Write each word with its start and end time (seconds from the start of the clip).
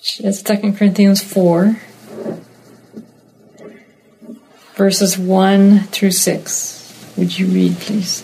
It's 0.00 0.42
2 0.44 0.74
Corinthians 0.74 1.24
4, 1.24 1.76
verses 4.76 5.18
1 5.18 5.80
through 5.86 6.12
6. 6.12 7.14
Would 7.16 7.36
you 7.36 7.46
read, 7.46 7.78
please? 7.78 8.22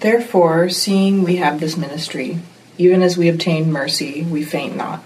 Therefore, 0.00 0.70
seeing 0.70 1.22
we 1.22 1.36
have 1.36 1.60
this 1.60 1.76
ministry, 1.76 2.38
even 2.78 3.02
as 3.02 3.18
we 3.18 3.28
obtain 3.28 3.70
mercy, 3.70 4.22
we 4.22 4.42
faint 4.42 4.74
not. 4.74 5.04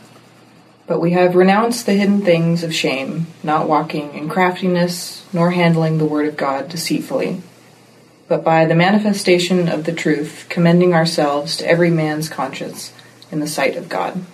But 0.87 1.01
we 1.01 1.11
have 1.11 1.35
renounced 1.35 1.87
the 1.87 1.95
hidden 1.95 2.23
things 2.23 2.63
of 2.63 2.73
shame, 2.73 3.27
not 3.43 3.69
walking 3.69 4.15
in 4.15 4.29
craftiness, 4.29 5.27
nor 5.33 5.51
handling 5.51 5.99
the 5.99 6.05
word 6.05 6.29
of 6.29 6.37
God 6.37 6.69
deceitfully, 6.69 7.43
but 8.29 8.45
by 8.45 8.65
the 8.65 8.77
manifestation 8.77 9.69
of 9.69 9.87
the 9.87 9.93
truth, 9.93 10.47
commending 10.49 10.95
ourselves 10.95 11.57
to 11.57 11.67
every 11.67 11.91
man's 11.91 12.29
conscience 12.29 12.93
in 13.33 13.41
the 13.41 13.49
sight 13.49 13.75
of 13.75 13.89
God. 13.89 14.25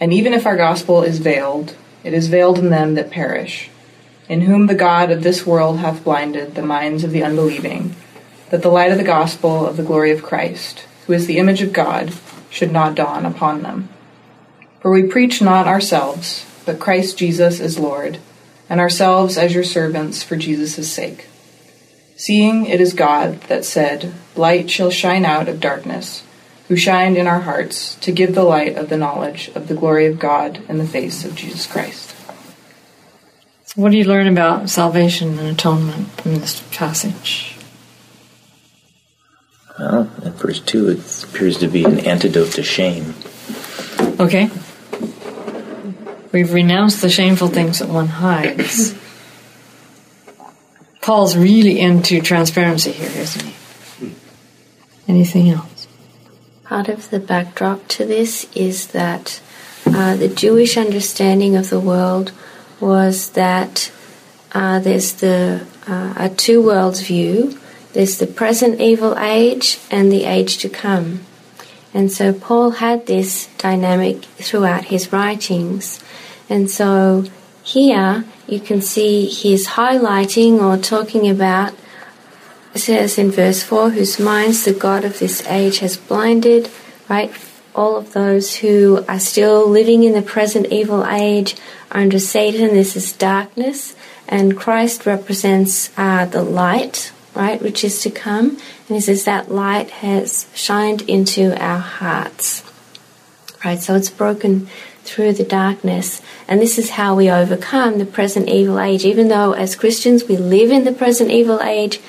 And 0.00 0.12
even 0.14 0.32
if 0.32 0.46
our 0.46 0.56
gospel 0.56 1.02
is 1.02 1.18
veiled, 1.18 1.76
it 2.02 2.14
is 2.14 2.28
veiled 2.28 2.58
in 2.58 2.70
them 2.70 2.94
that 2.94 3.10
perish, 3.10 3.68
in 4.28 4.42
whom 4.42 4.66
the 4.66 4.74
God 4.74 5.10
of 5.10 5.22
this 5.22 5.46
world 5.46 5.78
hath 5.78 6.02
blinded 6.02 6.54
the 6.54 6.62
minds 6.62 7.04
of 7.04 7.10
the 7.10 7.22
unbelieving, 7.22 7.94
that 8.48 8.62
the 8.62 8.70
light 8.70 8.90
of 8.90 8.98
the 8.98 9.04
gospel 9.04 9.66
of 9.66 9.76
the 9.76 9.82
glory 9.82 10.10
of 10.10 10.22
Christ, 10.22 10.86
who 11.06 11.12
is 11.12 11.26
the 11.26 11.38
image 11.38 11.60
of 11.60 11.74
God, 11.74 12.14
should 12.48 12.72
not 12.72 12.94
dawn 12.94 13.26
upon 13.26 13.62
them. 13.62 13.90
For 14.80 14.90
we 14.90 15.02
preach 15.02 15.42
not 15.42 15.66
ourselves, 15.66 16.46
but 16.64 16.80
Christ 16.80 17.18
Jesus 17.18 17.60
is 17.60 17.78
Lord, 17.78 18.18
and 18.68 18.80
ourselves 18.80 19.36
as 19.36 19.54
your 19.54 19.64
servants 19.64 20.22
for 20.22 20.36
Jesus' 20.36 20.90
sake. 20.90 21.26
Seeing 22.16 22.66
it 22.66 22.80
is 22.80 22.92
God 22.94 23.40
that 23.42 23.64
said, 23.64 24.12
Light 24.36 24.70
shall 24.70 24.90
shine 24.90 25.24
out 25.24 25.48
of 25.48 25.60
darkness, 25.60 26.22
who 26.70 26.76
shined 26.76 27.16
in 27.16 27.26
our 27.26 27.40
hearts 27.40 27.96
to 27.96 28.12
give 28.12 28.32
the 28.32 28.44
light 28.44 28.76
of 28.76 28.88
the 28.88 28.96
knowledge 28.96 29.48
of 29.56 29.66
the 29.66 29.74
glory 29.74 30.06
of 30.06 30.20
God 30.20 30.62
in 30.68 30.78
the 30.78 30.86
face 30.86 31.24
of 31.24 31.34
Jesus 31.34 31.66
Christ. 31.66 32.14
So 33.64 33.82
what 33.82 33.90
do 33.90 33.98
you 33.98 34.04
learn 34.04 34.28
about 34.28 34.70
salvation 34.70 35.36
and 35.40 35.48
atonement 35.48 36.12
from 36.12 36.36
this 36.36 36.62
passage? 36.70 37.56
Well, 39.80 40.08
in 40.22 40.30
verse 40.34 40.60
2, 40.60 40.90
it 40.90 41.24
appears 41.24 41.58
to 41.58 41.66
be 41.66 41.84
an 41.84 42.06
antidote 42.06 42.52
to 42.52 42.62
shame. 42.62 43.14
Okay. 44.20 44.48
We've 46.30 46.52
renounced 46.52 47.02
the 47.02 47.10
shameful 47.10 47.48
things 47.48 47.80
that 47.80 47.88
one 47.88 48.06
hides. 48.06 48.94
Paul's 51.02 51.36
really 51.36 51.80
into 51.80 52.20
transparency 52.20 52.92
here, 52.92 53.10
isn't 53.10 53.44
he? 53.44 54.14
Anything 55.08 55.50
else? 55.50 55.69
Part 56.70 56.88
of 56.88 57.10
the 57.10 57.18
backdrop 57.18 57.88
to 57.88 58.04
this 58.04 58.46
is 58.54 58.92
that 58.92 59.40
uh, 59.86 60.14
the 60.14 60.28
Jewish 60.28 60.76
understanding 60.76 61.56
of 61.56 61.68
the 61.68 61.80
world 61.80 62.30
was 62.78 63.30
that 63.30 63.90
uh, 64.52 64.78
there's 64.78 65.14
the 65.14 65.66
uh, 65.88 66.14
a 66.16 66.28
two 66.28 66.62
worlds 66.62 67.00
view. 67.00 67.58
There's 67.92 68.18
the 68.18 68.28
present 68.28 68.80
evil 68.80 69.18
age 69.18 69.80
and 69.90 70.12
the 70.12 70.26
age 70.26 70.58
to 70.58 70.68
come. 70.68 71.22
And 71.92 72.12
so 72.12 72.32
Paul 72.32 72.70
had 72.70 73.06
this 73.06 73.48
dynamic 73.58 74.22
throughout 74.38 74.84
his 74.84 75.12
writings. 75.12 76.00
And 76.48 76.70
so 76.70 77.24
here 77.64 78.24
you 78.46 78.60
can 78.60 78.80
see 78.80 79.26
he's 79.26 79.70
highlighting 79.70 80.62
or 80.62 80.80
talking 80.80 81.28
about, 81.28 81.74
says 82.78 83.18
in 83.18 83.30
verse 83.30 83.62
4, 83.62 83.90
whose 83.90 84.20
minds 84.20 84.64
the 84.64 84.72
God 84.72 85.04
of 85.04 85.18
this 85.18 85.44
age 85.46 85.78
has 85.80 85.96
blinded, 85.96 86.70
right? 87.08 87.32
All 87.74 87.96
of 87.96 88.12
those 88.12 88.56
who 88.56 89.04
are 89.08 89.18
still 89.18 89.68
living 89.68 90.04
in 90.04 90.12
the 90.12 90.22
present 90.22 90.66
evil 90.66 91.06
age 91.06 91.56
are 91.90 92.00
under 92.00 92.18
Satan. 92.18 92.68
This 92.68 92.96
is 92.96 93.12
darkness. 93.12 93.94
And 94.28 94.56
Christ 94.56 95.06
represents 95.06 95.90
uh, 95.96 96.26
the 96.26 96.42
light, 96.42 97.12
right, 97.34 97.60
which 97.60 97.82
is 97.82 98.00
to 98.02 98.10
come. 98.10 98.50
And 98.88 98.96
he 98.96 99.00
says 99.00 99.24
that 99.24 99.50
light 99.50 99.90
has 99.90 100.46
shined 100.54 101.02
into 101.02 101.60
our 101.60 101.78
hearts, 101.78 102.62
right? 103.64 103.80
So 103.80 103.94
it's 103.96 104.10
broken 104.10 104.68
through 105.02 105.32
the 105.32 105.44
darkness. 105.44 106.22
And 106.46 106.60
this 106.60 106.78
is 106.78 106.90
how 106.90 107.16
we 107.16 107.30
overcome 107.30 107.98
the 107.98 108.06
present 108.06 108.48
evil 108.48 108.78
age. 108.78 109.04
Even 109.04 109.28
though 109.28 109.52
as 109.52 109.74
Christians 109.74 110.24
we 110.24 110.36
live 110.36 110.70
in 110.70 110.84
the 110.84 110.92
present 110.92 111.30
evil 111.30 111.60
age, 111.60 112.00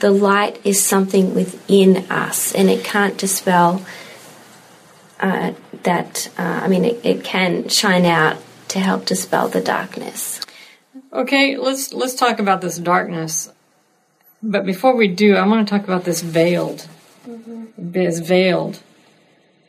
the 0.00 0.10
light 0.10 0.60
is 0.64 0.82
something 0.84 1.34
within 1.34 2.10
us 2.10 2.54
and 2.54 2.68
it 2.68 2.84
can't 2.84 3.16
dispel 3.16 3.84
uh, 5.20 5.52
that. 5.82 6.30
Uh, 6.38 6.60
I 6.62 6.68
mean, 6.68 6.84
it, 6.84 7.04
it 7.04 7.24
can 7.24 7.68
shine 7.68 8.04
out 8.04 8.38
to 8.68 8.80
help 8.80 9.04
dispel 9.04 9.48
the 9.48 9.60
darkness. 9.60 10.40
Okay, 11.12 11.56
let's 11.56 11.92
let's 11.92 12.14
talk 12.14 12.38
about 12.38 12.60
this 12.60 12.78
darkness. 12.78 13.50
But 14.42 14.64
before 14.64 14.96
we 14.96 15.08
do, 15.08 15.36
I 15.36 15.46
want 15.46 15.66
to 15.66 15.70
talk 15.70 15.84
about 15.84 16.04
this 16.04 16.22
veiled. 16.22 16.88
Mm-hmm. 17.28 18.24
Veiled. 18.24 18.82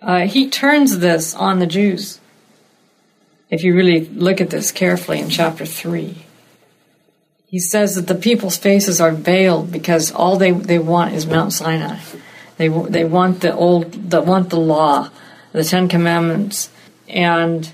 Uh, 0.01 0.21
he 0.27 0.49
turns 0.49 0.99
this 0.99 1.35
on 1.35 1.59
the 1.59 1.67
Jews 1.67 2.19
if 3.49 3.63
you 3.63 3.75
really 3.75 4.05
look 4.05 4.39
at 4.39 4.49
this 4.49 4.71
carefully 4.71 5.19
in 5.19 5.29
chapter 5.29 5.65
3. 5.65 6.25
He 7.51 7.59
says 7.59 7.95
that 7.95 8.07
the 8.07 8.15
people's 8.15 8.55
faces 8.55 9.01
are 9.01 9.11
veiled 9.11 9.73
because 9.73 10.09
all 10.09 10.37
they, 10.37 10.51
they 10.51 10.79
want 10.79 11.13
is 11.13 11.27
Mount 11.27 11.51
Sinai. 11.51 11.99
They, 12.55 12.69
they 12.69 13.03
want 13.03 13.41
the 13.41 13.53
old, 13.53 13.91
they 13.91 14.19
want 14.19 14.49
the 14.49 14.59
law, 14.59 15.09
the 15.51 15.65
Ten 15.65 15.89
Commandments, 15.89 16.69
and 17.09 17.69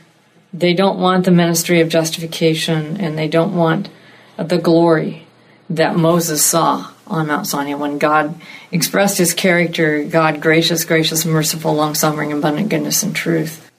they 0.52 0.74
don't 0.74 0.98
want 0.98 1.26
the 1.26 1.32
ministry 1.32 1.80
of 1.80 1.90
justification, 1.90 3.00
and 3.00 3.16
they 3.16 3.28
don't 3.28 3.56
want 3.56 3.90
the 4.38 4.58
glory 4.58 5.28
that 5.70 5.96
Moses 5.96 6.44
saw 6.44 6.92
on 7.06 7.28
Mount 7.28 7.46
Sinai 7.46 7.76
when 7.76 8.00
God 8.00 8.34
expressed 8.72 9.20
his 9.20 9.36
character, 9.36 10.04
God 10.04 10.42
gracious, 10.42 10.86
gracious, 10.86 11.24
merciful, 11.24 11.76
long 11.76 11.94
suffering, 11.94 12.34
abundant 12.34 12.70
goodness 12.70 13.04
and 13.04 13.16
truth. 13.16 13.70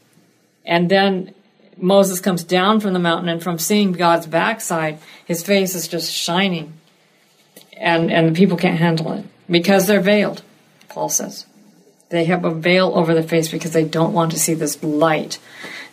And 0.64 0.88
then 0.88 1.34
Moses 1.80 2.20
comes 2.20 2.44
down 2.44 2.80
from 2.80 2.92
the 2.92 2.98
mountain, 2.98 3.28
and 3.28 3.42
from 3.42 3.58
seeing 3.58 3.92
God's 3.92 4.26
backside, 4.26 4.98
his 5.24 5.42
face 5.42 5.74
is 5.74 5.88
just 5.88 6.12
shining. 6.12 6.74
And, 7.76 8.10
and 8.10 8.28
the 8.28 8.38
people 8.38 8.56
can't 8.56 8.78
handle 8.78 9.12
it 9.12 9.24
because 9.48 9.86
they're 9.86 10.00
veiled, 10.00 10.42
Paul 10.88 11.08
says. 11.08 11.46
They 12.08 12.24
have 12.24 12.44
a 12.44 12.50
veil 12.50 12.92
over 12.94 13.14
their 13.14 13.22
face 13.22 13.48
because 13.48 13.72
they 13.72 13.84
don't 13.84 14.12
want 14.12 14.32
to 14.32 14.38
see 14.38 14.54
this 14.54 14.82
light 14.82 15.38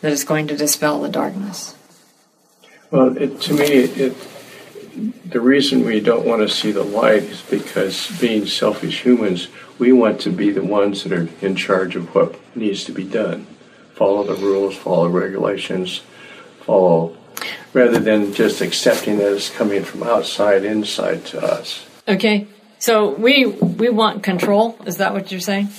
that 0.01 0.12
is 0.12 0.23
going 0.23 0.47
to 0.47 0.57
dispel 0.57 1.01
the 1.01 1.09
darkness. 1.09 1.75
Well, 2.90 3.17
it, 3.17 3.41
to 3.41 3.53
me, 3.53 3.66
it, 3.66 4.16
the 5.29 5.41
reason 5.41 5.85
we 5.85 6.00
don't 6.00 6.25
want 6.25 6.41
to 6.41 6.50
see 6.50 6.72
the 6.72 6.84
light 6.84 7.23
is 7.23 7.41
because, 7.41 8.09
being 8.19 8.46
selfish 8.46 9.03
humans, 9.03 9.50
we 9.78 9.91
want 9.91 10.22
to 10.22 10.29
be 10.29 10.52
the 10.52 10.63
ones 10.63 11.03
that 11.03 11.12
are 11.12 11.28
in 11.41 11.56
charge 11.56 11.96
of 11.96 12.16
what 12.16 12.40
needs 12.56 12.85
to 12.85 12.91
be 12.94 13.03
done 13.03 13.46
follow 13.95 14.23
the 14.23 14.35
rules, 14.35 14.75
follow 14.75 15.07
regulations, 15.07 16.01
follow, 16.61 17.17
rather 17.73 18.00
than 18.00 18.33
just 18.33 18.61
accepting 18.61 19.17
that 19.17 19.33
it's 19.33 19.50
coming 19.50 19.83
from 19.83 20.03
outside 20.03 20.63
inside 20.63 21.25
to 21.28 21.44
us. 21.44 21.88
Okay, 22.07 22.47
so 22.78 23.09
we 23.09 23.45
we 23.45 23.89
want 23.89 24.23
control. 24.23 24.78
Is 24.85 24.97
that 24.97 25.13
what 25.13 25.31
you're 25.31 25.39
saying? 25.39 25.69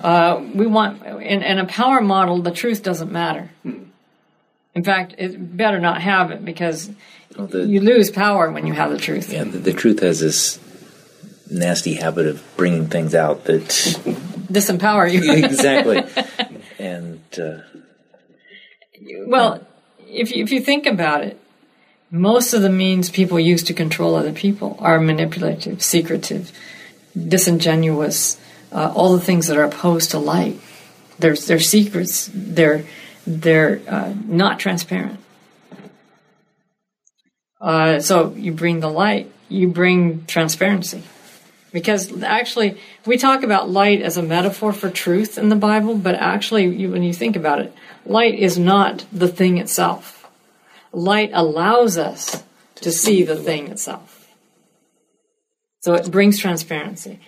Uh, 0.00 0.44
we 0.54 0.66
want 0.66 1.04
in, 1.06 1.42
in 1.42 1.58
a 1.58 1.66
power 1.66 2.00
model, 2.00 2.42
the 2.42 2.50
truth 2.50 2.82
doesn't 2.82 3.10
matter. 3.10 3.50
Hmm. 3.62 3.84
In 4.74 4.84
fact, 4.84 5.14
it 5.18 5.56
better 5.56 5.80
not 5.80 6.00
have 6.00 6.30
it 6.30 6.44
because 6.44 6.90
well, 7.36 7.46
the, 7.46 7.66
you 7.66 7.80
lose 7.80 8.10
power 8.10 8.50
when 8.50 8.66
you 8.66 8.72
have 8.72 8.90
the 8.90 8.98
truth. 8.98 9.32
Yeah, 9.32 9.44
the, 9.44 9.58
the 9.58 9.72
truth 9.72 10.00
has 10.00 10.20
this 10.20 10.60
nasty 11.50 11.94
habit 11.94 12.26
of 12.26 12.42
bringing 12.56 12.86
things 12.86 13.14
out 13.14 13.44
that 13.44 13.62
disempower 13.62 15.12
you. 15.12 15.32
exactly. 15.44 16.04
And 16.80 17.20
uh, 17.38 17.58
well, 19.26 19.66
if 20.08 20.34
you, 20.34 20.42
if 20.42 20.50
you 20.50 20.60
think 20.60 20.86
about 20.86 21.22
it, 21.22 21.38
most 22.10 22.54
of 22.54 22.62
the 22.62 22.70
means 22.70 23.10
people 23.10 23.38
use 23.38 23.62
to 23.64 23.74
control 23.74 24.14
other 24.14 24.32
people 24.32 24.76
are 24.80 24.98
manipulative, 24.98 25.82
secretive, 25.82 26.50
disingenuous, 27.14 28.40
uh, 28.72 28.92
all 28.96 29.12
the 29.12 29.20
things 29.20 29.46
that 29.48 29.58
are 29.58 29.64
opposed 29.64 30.10
to 30.12 30.18
light. 30.18 30.58
They're, 31.18 31.36
they're 31.36 31.60
secrets. 31.60 32.30
They're 32.32 32.84
they're 33.26 33.82
uh, 33.86 34.14
not 34.24 34.58
transparent. 34.58 35.20
Uh, 37.60 38.00
so 38.00 38.32
you 38.32 38.52
bring 38.52 38.80
the 38.80 38.88
light, 38.88 39.30
you 39.50 39.68
bring 39.68 40.24
transparency. 40.24 41.02
Because 41.72 42.22
actually, 42.22 42.78
we 43.06 43.16
talk 43.16 43.42
about 43.42 43.70
light 43.70 44.02
as 44.02 44.16
a 44.16 44.22
metaphor 44.22 44.72
for 44.72 44.90
truth 44.90 45.38
in 45.38 45.48
the 45.48 45.56
Bible, 45.56 45.94
but 45.96 46.16
actually, 46.16 46.66
you, 46.66 46.90
when 46.90 47.02
you 47.02 47.12
think 47.12 47.36
about 47.36 47.60
it, 47.60 47.72
light 48.04 48.34
is 48.34 48.58
not 48.58 49.04
the 49.12 49.28
thing 49.28 49.58
itself. 49.58 50.28
Light 50.92 51.30
allows 51.32 51.96
us 51.96 52.42
to 52.76 52.90
see 52.90 53.22
the 53.22 53.36
thing 53.36 53.68
itself. 53.68 54.28
So 55.80 55.94
it 55.94 56.10
brings 56.10 56.38
transparency. 56.38 57.20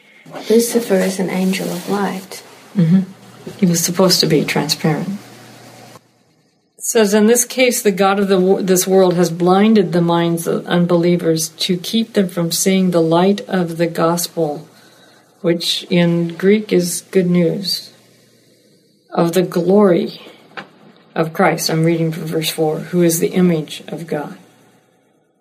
Lucifer 0.50 0.96
is 0.96 1.20
an 1.20 1.30
angel 1.30 1.68
of 1.70 1.88
light. 1.88 2.42
Mm-hmm. 2.74 3.50
He 3.58 3.66
was 3.66 3.82
supposed 3.84 4.20
to 4.20 4.26
be 4.26 4.44
transparent. 4.44 5.08
Says 6.92 7.14
in 7.14 7.26
this 7.26 7.46
case 7.46 7.80
the 7.80 7.90
god 7.90 8.20
of 8.20 8.28
the, 8.28 8.62
this 8.62 8.86
world 8.86 9.14
has 9.14 9.30
blinded 9.30 9.92
the 9.92 10.02
minds 10.02 10.46
of 10.46 10.66
unbelievers 10.66 11.48
to 11.48 11.78
keep 11.78 12.12
them 12.12 12.28
from 12.28 12.52
seeing 12.52 12.90
the 12.90 13.00
light 13.00 13.40
of 13.48 13.78
the 13.78 13.86
gospel 13.86 14.68
which 15.40 15.84
in 15.84 16.28
greek 16.36 16.70
is 16.70 17.00
good 17.10 17.26
news 17.26 17.94
of 19.08 19.32
the 19.32 19.40
glory 19.40 20.20
of 21.14 21.32
christ. 21.32 21.70
I'm 21.70 21.82
reading 21.82 22.12
from 22.12 22.24
verse 22.24 22.50
4 22.50 22.80
who 22.80 23.00
is 23.00 23.20
the 23.20 23.28
image 23.28 23.82
of 23.88 24.06
god. 24.06 24.36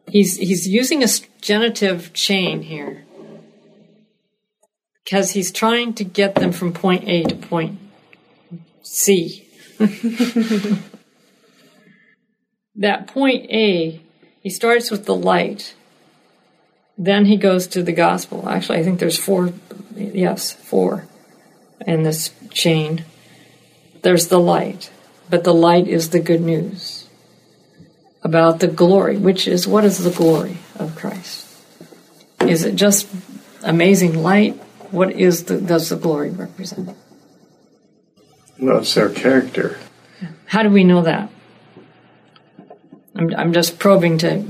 He's 0.08 0.38
he's 0.38 0.66
using 0.70 1.04
a 1.04 1.08
genitive 1.42 2.14
chain 2.14 2.62
here 2.62 3.04
because 5.04 5.32
he's 5.32 5.52
trying 5.52 5.96
to 5.96 6.06
get 6.06 6.36
them 6.36 6.54
from 6.54 6.72
point 6.72 7.04
a 7.08 7.24
to 7.24 7.36
point 7.36 7.78
c 8.84 9.50
that 12.76 13.08
point 13.08 13.50
A, 13.50 14.02
he 14.42 14.50
starts 14.50 14.92
with 14.92 15.06
the 15.06 15.16
light. 15.16 15.76
Then 16.98 17.26
he 17.26 17.38
goes 17.38 17.68
to 17.68 17.84
the 17.84 17.92
gospel. 17.92 18.48
Actually, 18.48 18.80
I 18.80 18.84
think 18.84 19.00
there's 19.00 19.18
four, 19.18 19.54
yes, 19.96 20.52
four 20.52 21.08
in 21.86 22.04
this 22.04 22.34
chain. 22.52 23.06
There's 24.02 24.28
the 24.28 24.40
light, 24.40 24.92
but 25.30 25.44
the 25.44 25.54
light 25.54 25.88
is 25.88 26.10
the 26.10 26.20
good 26.20 26.42
news 26.42 27.08
about 28.24 28.60
the 28.60 28.68
glory, 28.68 29.18
which 29.18 29.48
is 29.48 29.68
what 29.68 29.84
is 29.84 30.04
the 30.04 30.12
glory 30.12 30.58
of 30.76 30.96
Christ? 30.96 31.48
Is 32.42 32.64
it 32.64 32.76
just 32.76 33.08
amazing 33.64 34.22
light? 34.22 34.56
What 34.92 35.12
is 35.12 35.46
the, 35.46 35.60
does 35.60 35.90
the 35.90 35.96
glory 35.96 36.30
represent? 36.30 36.96
Well, 38.60 38.80
it's 38.80 38.94
their 38.94 39.10
character. 39.10 39.80
How 40.46 40.62
do 40.64 40.70
we 40.70 40.84
know 40.84 41.02
that? 41.02 41.31
I'm, 43.16 43.36
I'm 43.36 43.54
just 43.54 43.80
probing 43.80 44.18
to 44.20 44.46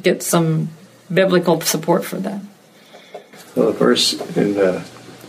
get 0.00 0.22
some 0.22 0.70
biblical 1.12 1.60
support 1.60 2.04
for 2.04 2.16
that. 2.16 2.40
Well, 3.54 3.66
the 3.66 3.72
verse 3.72 4.12
in 4.36 4.54
the 4.54 4.84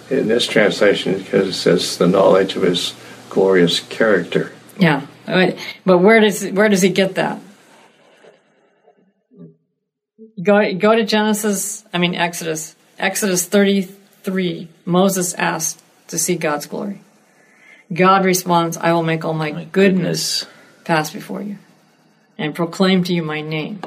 in 0.09 0.27
this 0.27 0.47
translation 0.47 1.17
because 1.17 1.47
it 1.47 1.53
says 1.53 1.97
the 1.97 2.07
knowledge 2.07 2.55
of 2.55 2.63
his 2.63 2.93
glorious 3.29 3.79
character. 3.79 4.53
Yeah, 4.79 5.05
but 5.25 5.99
where 5.99 6.19
does 6.19 6.45
where 6.49 6.69
does 6.69 6.81
he 6.81 6.89
get 6.89 7.15
that? 7.15 7.39
Go 10.41 10.73
go 10.75 10.95
to 10.95 11.03
Genesis. 11.03 11.83
I 11.93 11.97
mean 11.97 12.15
Exodus. 12.15 12.75
Exodus 12.99 13.45
thirty 13.45 13.81
three. 14.23 14.69
Moses 14.85 15.33
asked 15.33 15.81
to 16.07 16.17
see 16.17 16.35
God's 16.35 16.65
glory. 16.65 17.01
God 17.93 18.25
responds, 18.25 18.77
"I 18.77 18.91
will 18.91 19.03
make 19.03 19.23
all 19.23 19.33
my, 19.33 19.51
my 19.51 19.63
goodness, 19.65 20.43
goodness 20.43 20.45
pass 20.83 21.09
before 21.11 21.41
you." 21.41 21.57
And 22.37 22.55
proclaim 22.55 23.03
to 23.05 23.13
you 23.13 23.23
my 23.23 23.41
name. 23.41 23.81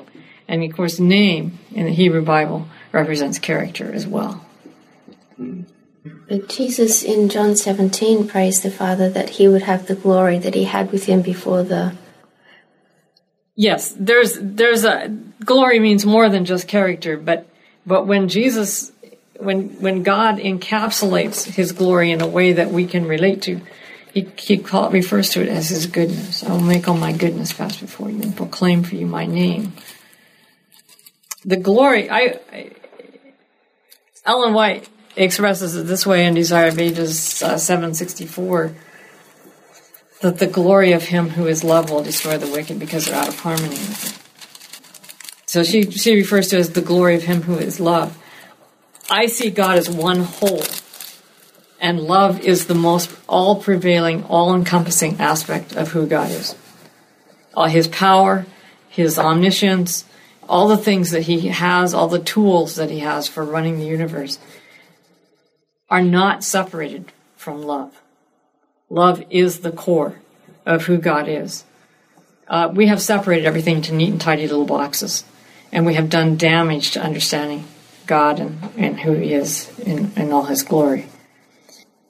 And 0.48 0.64
of 0.64 0.72
course, 0.72 0.98
name 0.98 1.58
in 1.72 1.84
the 1.84 1.92
Hebrew 1.92 2.22
Bible 2.22 2.66
represents 2.92 3.38
character 3.38 3.92
as 3.92 4.06
well. 4.06 4.44
But 6.28 6.48
Jesus 6.48 7.02
in 7.02 7.28
John 7.28 7.56
17 7.56 8.26
praised 8.28 8.62
the 8.62 8.70
Father 8.70 9.08
that 9.10 9.30
he 9.30 9.48
would 9.48 9.62
have 9.62 9.86
the 9.86 9.94
glory 9.94 10.38
that 10.38 10.54
he 10.54 10.64
had 10.64 10.92
with 10.92 11.04
him 11.04 11.22
before 11.22 11.62
the. 11.62 11.96
Yes, 13.54 13.94
there's 13.98 14.38
there's 14.40 14.84
a 14.84 15.08
glory 15.44 15.78
means 15.78 16.06
more 16.06 16.28
than 16.28 16.44
just 16.44 16.66
character, 16.66 17.16
but 17.16 17.46
but 17.86 18.06
when 18.06 18.28
Jesus 18.28 18.92
when 19.38 19.80
when 19.80 20.02
God 20.02 20.38
encapsulates 20.38 21.44
his 21.44 21.72
glory 21.72 22.10
in 22.10 22.20
a 22.20 22.26
way 22.26 22.52
that 22.54 22.70
we 22.70 22.86
can 22.86 23.06
relate 23.06 23.42
to, 23.42 23.60
he, 24.12 24.28
he 24.36 24.58
call, 24.58 24.90
refers 24.90 25.30
to 25.30 25.42
it 25.42 25.48
as 25.48 25.68
his 25.68 25.86
goodness. 25.86 26.42
I 26.42 26.52
will 26.52 26.60
make 26.60 26.88
all 26.88 26.96
my 26.96 27.12
goodness 27.12 27.52
pass 27.52 27.76
before 27.76 28.10
you 28.10 28.22
and 28.22 28.36
proclaim 28.36 28.82
for 28.82 28.96
you 28.96 29.06
my 29.06 29.26
name. 29.26 29.72
The 31.44 31.56
glory, 31.56 32.10
I, 32.10 32.38
I 32.52 32.70
Ellen 34.26 34.52
White 34.52 34.88
expresses 35.16 35.74
it 35.76 35.86
this 35.86 36.06
way 36.06 36.26
in 36.26 36.34
Desire 36.34 36.68
of 36.68 36.78
Ages 36.78 37.42
uh, 37.42 37.56
764 37.56 38.74
that 40.20 40.38
the 40.38 40.46
glory 40.46 40.92
of 40.92 41.04
him 41.04 41.30
who 41.30 41.46
is 41.46 41.64
love 41.64 41.90
will 41.90 42.02
destroy 42.02 42.36
the 42.36 42.46
wicked 42.46 42.78
because 42.78 43.06
they're 43.06 43.16
out 43.16 43.28
of 43.28 43.40
harmony 43.40 43.70
with 43.70 44.06
it. 44.06 45.48
So 45.48 45.64
she, 45.64 45.90
she 45.90 46.14
refers 46.14 46.48
to 46.48 46.56
it 46.56 46.60
as 46.60 46.70
the 46.70 46.82
glory 46.82 47.16
of 47.16 47.22
him 47.22 47.42
who 47.42 47.56
is 47.56 47.80
love. 47.80 48.16
I 49.08 49.26
see 49.26 49.50
God 49.50 49.78
as 49.78 49.88
one 49.88 50.20
whole 50.20 50.62
and 51.80 52.00
love 52.00 52.40
is 52.40 52.66
the 52.66 52.74
most 52.74 53.10
all 53.26 53.60
prevailing, 53.60 54.24
all 54.24 54.54
encompassing 54.54 55.18
aspect 55.18 55.74
of 55.74 55.92
who 55.92 56.06
God 56.06 56.30
is. 56.30 56.54
All 57.54 57.66
his 57.66 57.88
power, 57.88 58.46
his 58.88 59.18
omniscience, 59.18 60.04
all 60.48 60.68
the 60.68 60.76
things 60.76 61.10
that 61.12 61.22
he 61.22 61.48
has, 61.48 61.94
all 61.94 62.08
the 62.08 62.18
tools 62.18 62.76
that 62.76 62.90
he 62.90 62.98
has 63.00 63.26
for 63.26 63.44
running 63.44 63.78
the 63.78 63.86
universe 63.86 64.38
are 65.88 66.02
not 66.02 66.44
separated 66.44 67.12
from 67.36 67.62
love. 67.62 68.00
Love 68.90 69.24
is 69.30 69.60
the 69.60 69.72
core 69.72 70.20
of 70.66 70.84
who 70.84 70.98
God 70.98 71.28
is. 71.28 71.64
Uh, 72.46 72.70
we 72.72 72.86
have 72.86 73.00
separated 73.00 73.46
everything 73.46 73.76
into 73.76 73.94
neat 73.94 74.10
and 74.10 74.20
tidy 74.20 74.46
little 74.46 74.66
boxes, 74.66 75.24
and 75.72 75.86
we 75.86 75.94
have 75.94 76.10
done 76.10 76.36
damage 76.36 76.90
to 76.90 77.00
understanding 77.00 77.64
God 78.06 78.40
and, 78.40 78.58
and 78.76 79.00
who 79.00 79.12
He 79.12 79.32
is 79.32 79.70
in, 79.78 80.12
in 80.16 80.32
all 80.32 80.44
His 80.44 80.62
glory. 80.62 81.06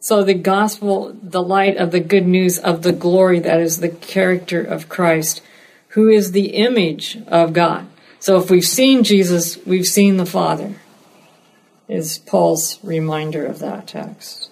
So 0.00 0.25
the 0.25 0.35
gospel, 0.35 1.14
the 1.23 1.43
light 1.43 1.76
of 1.76 1.91
the 1.91 2.00
good 2.00 2.26
news 2.26 2.58
of 2.58 2.82
the 2.82 2.93
glory 2.93 3.38
that 3.41 3.61
is 3.61 3.79
the 3.81 3.91
character 3.91 4.62
of 4.62 4.88
Christ, 4.88 5.43
who 5.88 6.08
is 6.08 6.32
the 6.32 6.55
image 6.55 7.19
of 7.26 7.52
God. 7.52 7.87
So 8.19 8.38
if 8.38 8.50
we've 8.50 8.64
seen 8.64 9.05
Jesus, 9.05 9.58
we've 9.67 9.87
seen 9.87 10.17
the 10.17 10.26
Father, 10.26 10.75
is 11.87 12.19
Paul's 12.19 12.79
reminder 12.82 13.44
of 13.44 13.58
that 13.58 13.88
text. 13.88 14.50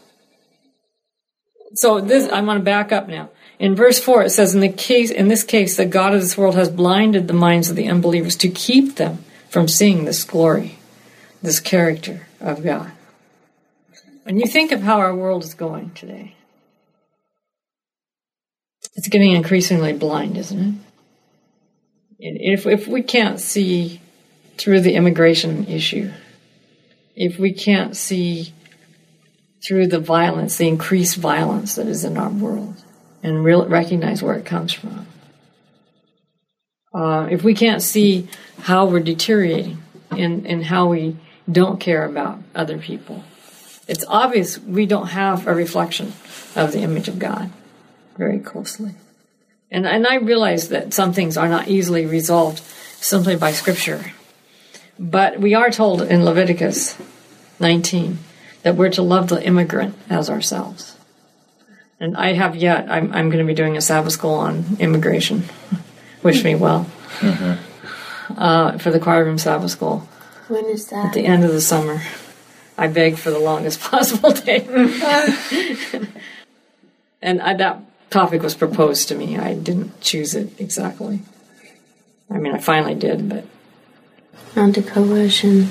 So 1.75 2.01
this, 2.01 2.31
I'm 2.31 2.45
going 2.45 2.59
to 2.59 2.65
back 2.65 2.93
up 2.93 3.09
now. 3.09 3.31
In 3.59 3.75
verse 3.75 3.99
4, 3.99 4.25
it 4.25 4.31
says, 4.31 4.55
in, 4.55 4.61
the 4.61 4.69
case, 4.69 5.11
in 5.11 5.29
this 5.29 5.45
case, 5.45 5.77
the 5.77 5.87
God 5.87 6.15
of 6.15 6.21
this 6.21 6.37
world 6.37 6.57
has 6.57 6.69
blinded 6.69 7.27
the 7.27 7.35
minds 7.35 7.71
of 7.71 7.77
the 7.77 7.89
unbelievers 7.89 8.37
to 8.37 8.49
keep 8.49 8.97
them 8.97 9.25
from 9.49 9.67
seeing 9.67 10.05
this 10.05 10.25
glory, 10.25 10.79
this 11.43 11.59
character 11.59 12.27
of 12.41 12.63
God. 12.63 12.93
When 14.29 14.39
you 14.39 14.47
think 14.47 14.73
of 14.73 14.83
how 14.83 14.99
our 14.99 15.15
world 15.15 15.43
is 15.43 15.55
going 15.55 15.93
today, 15.93 16.35
it's 18.95 19.09
getting 19.09 19.33
increasingly 19.33 19.95
blind, 19.95 20.37
isn't 20.37 20.83
it? 22.19 22.37
If, 22.61 22.67
if 22.67 22.87
we 22.87 23.03
can't 23.03 23.41
see 23.41 24.03
through 24.59 24.83
the 24.83 24.97
immigration 24.97 25.67
issue, 25.67 26.13
if 27.17 27.39
we 27.39 27.55
can't 27.55 27.97
see 27.97 28.53
through 29.67 29.87
the 29.87 29.99
violence, 29.99 30.59
the 30.59 30.69
increased 30.69 31.17
violence 31.17 31.77
that 31.77 31.87
is 31.87 32.05
in 32.05 32.19
our 32.19 32.29
world, 32.29 32.77
and 33.23 33.43
real, 33.43 33.67
recognize 33.67 34.23
where 34.23 34.35
it 34.35 34.45
comes 34.45 34.75
from, 34.75 35.07
uh, 36.95 37.29
if 37.31 37.43
we 37.43 37.55
can't 37.55 37.81
see 37.81 38.29
how 38.59 38.85
we're 38.85 39.01
deteriorating 39.01 39.79
and, 40.11 40.45
in 40.45 40.61
how 40.65 40.91
we 40.91 41.17
don't 41.51 41.81
care 41.81 42.05
about 42.05 42.41
other 42.55 42.77
people, 42.77 43.25
it's 43.89 44.05
obvious 44.07 44.59
we 44.59 44.87
don't 44.87 45.09
have 45.09 45.47
a 45.47 45.55
reflection 45.55 46.13
of 46.55 46.73
the 46.73 46.81
image 46.81 47.09
of 47.09 47.19
God 47.19 47.51
very 48.17 48.39
closely. 48.39 48.95
And, 49.71 49.87
and 49.87 50.07
I 50.07 50.17
realize 50.17 50.69
that 50.69 50.95
some 50.95 51.13
things 51.13 51.37
are 51.37 51.49
not 51.49 51.69
easily 51.69 52.07
resolved 52.07 52.59
simply 52.59 53.37
by 53.37 53.53
scripture. 53.53 54.13
But 54.99 55.41
we 55.41 55.55
are 55.55 55.71
told 55.71 56.03
in 56.03 56.25
Leviticus 56.25 56.99
19 57.61 58.19
that 58.63 58.77
we're 58.77 58.91
to 58.91 59.03
love 59.03 59.29
the 59.29 59.43
immigrant 59.45 59.95
as 60.11 60.29
ourselves. 60.29 60.97
And 62.01 62.17
I 62.17 62.35
have 62.35 62.57
yet, 62.57 62.91
I'm, 62.91 63.13
I'm 63.13 63.31
going 63.31 63.45
to 63.45 63.45
be 63.45 63.55
doing 63.55 63.77
a 63.77 63.81
Sabbath 63.81 64.13
school 64.13 64.35
on 64.35 64.77
immigration. 64.79 65.45
Wish 66.23 66.45
me 66.45 66.55
well. 66.55 66.87
Mm-hmm. 67.21 68.35
Uh, 68.37 68.79
for 68.79 68.91
the 68.91 69.01
choir 69.01 69.25
room 69.25 69.39
Sabbath 69.39 69.71
school. 69.71 70.01
When 70.49 70.67
is 70.67 70.89
that? 70.89 71.07
At 71.07 71.13
the 71.15 71.25
end 71.25 71.45
of 71.45 71.53
the 71.53 71.61
summer. 71.61 72.03
I 72.79 72.87
begged 72.87 73.19
for 73.19 73.31
the 73.31 73.41
longest 73.41 73.81
possible 73.91 74.31
day. 74.31 74.65
and 77.21 77.43
I, 77.43 77.55
that 77.55 77.83
topic 78.09 78.43
was 78.43 78.55
proposed 78.55 79.09
to 79.09 79.17
me. 79.17 79.37
I 79.37 79.55
didn't 79.55 80.01
choose 80.01 80.35
it 80.35 80.59
exactly. 80.61 81.21
I 82.31 82.39
mean, 82.39 82.55
I 82.55 82.59
finally 82.59 82.95
did, 82.95 83.29
but. 83.29 83.45
Under 84.55 84.81
coercion. 84.81 85.69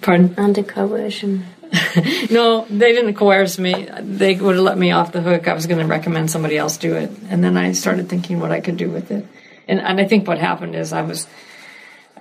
Pardon? 0.00 0.34
Under 0.38 0.62
coercion. 0.62 1.44
no, 2.30 2.66
they 2.68 2.92
didn't 2.92 3.14
coerce 3.14 3.58
me. 3.58 3.88
They 4.00 4.34
would 4.34 4.56
have 4.56 4.64
let 4.64 4.78
me 4.78 4.90
off 4.90 5.12
the 5.12 5.20
hook. 5.20 5.48
I 5.48 5.54
was 5.54 5.66
going 5.66 5.80
to 5.80 5.86
recommend 5.86 6.30
somebody 6.30 6.56
else 6.56 6.76
do 6.76 6.96
it. 6.96 7.10
And 7.28 7.44
then 7.44 7.56
I 7.56 7.72
started 7.72 8.08
thinking 8.08 8.40
what 8.40 8.52
I 8.52 8.60
could 8.60 8.76
do 8.76 8.90
with 8.90 9.10
it. 9.10 9.26
And, 9.68 9.80
and 9.80 10.00
I 10.00 10.06
think 10.06 10.26
what 10.26 10.38
happened 10.38 10.74
is 10.74 10.92
I 10.92 11.02
was, 11.02 11.26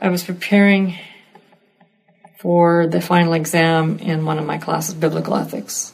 I 0.01 0.09
was 0.09 0.23
preparing 0.23 0.97
for 2.41 2.87
the 2.87 3.01
final 3.01 3.33
exam 3.33 3.99
in 3.99 4.25
one 4.25 4.39
of 4.39 4.45
my 4.45 4.57
classes, 4.57 4.95
biblical 4.95 5.35
ethics. 5.35 5.93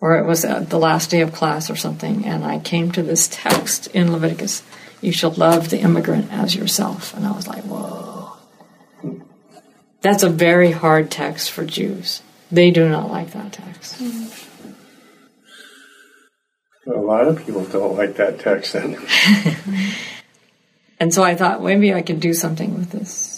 Or 0.00 0.18
it 0.18 0.26
was 0.26 0.44
uh, 0.44 0.60
the 0.60 0.78
last 0.78 1.10
day 1.10 1.20
of 1.20 1.32
class 1.32 1.70
or 1.70 1.76
something, 1.76 2.26
and 2.26 2.44
I 2.44 2.58
came 2.58 2.92
to 2.92 3.02
this 3.02 3.28
text 3.30 3.86
in 3.88 4.12
Leviticus 4.12 4.62
you 5.00 5.12
shall 5.12 5.30
love 5.32 5.70
the 5.70 5.78
immigrant 5.78 6.32
as 6.32 6.54
yourself. 6.54 7.14
And 7.14 7.26
I 7.26 7.32
was 7.32 7.46
like, 7.46 7.62
whoa. 7.64 8.32
That's 10.00 10.22
a 10.22 10.30
very 10.30 10.72
hard 10.72 11.10
text 11.10 11.50
for 11.50 11.64
Jews. 11.64 12.22
They 12.50 12.70
do 12.70 12.88
not 12.88 13.10
like 13.10 13.32
that 13.32 13.52
text. 13.52 14.00
A 16.86 16.90
lot 16.90 17.26
of 17.26 17.44
people 17.44 17.64
don't 17.64 17.96
like 17.96 18.16
that 18.16 18.38
text. 18.38 18.72
Then 18.72 19.00
And 20.98 21.12
so 21.12 21.22
I 21.22 21.34
thought 21.34 21.62
maybe 21.62 21.92
I 21.92 22.02
could 22.02 22.20
do 22.20 22.32
something 22.32 22.74
with 22.74 22.90
this. 22.90 23.35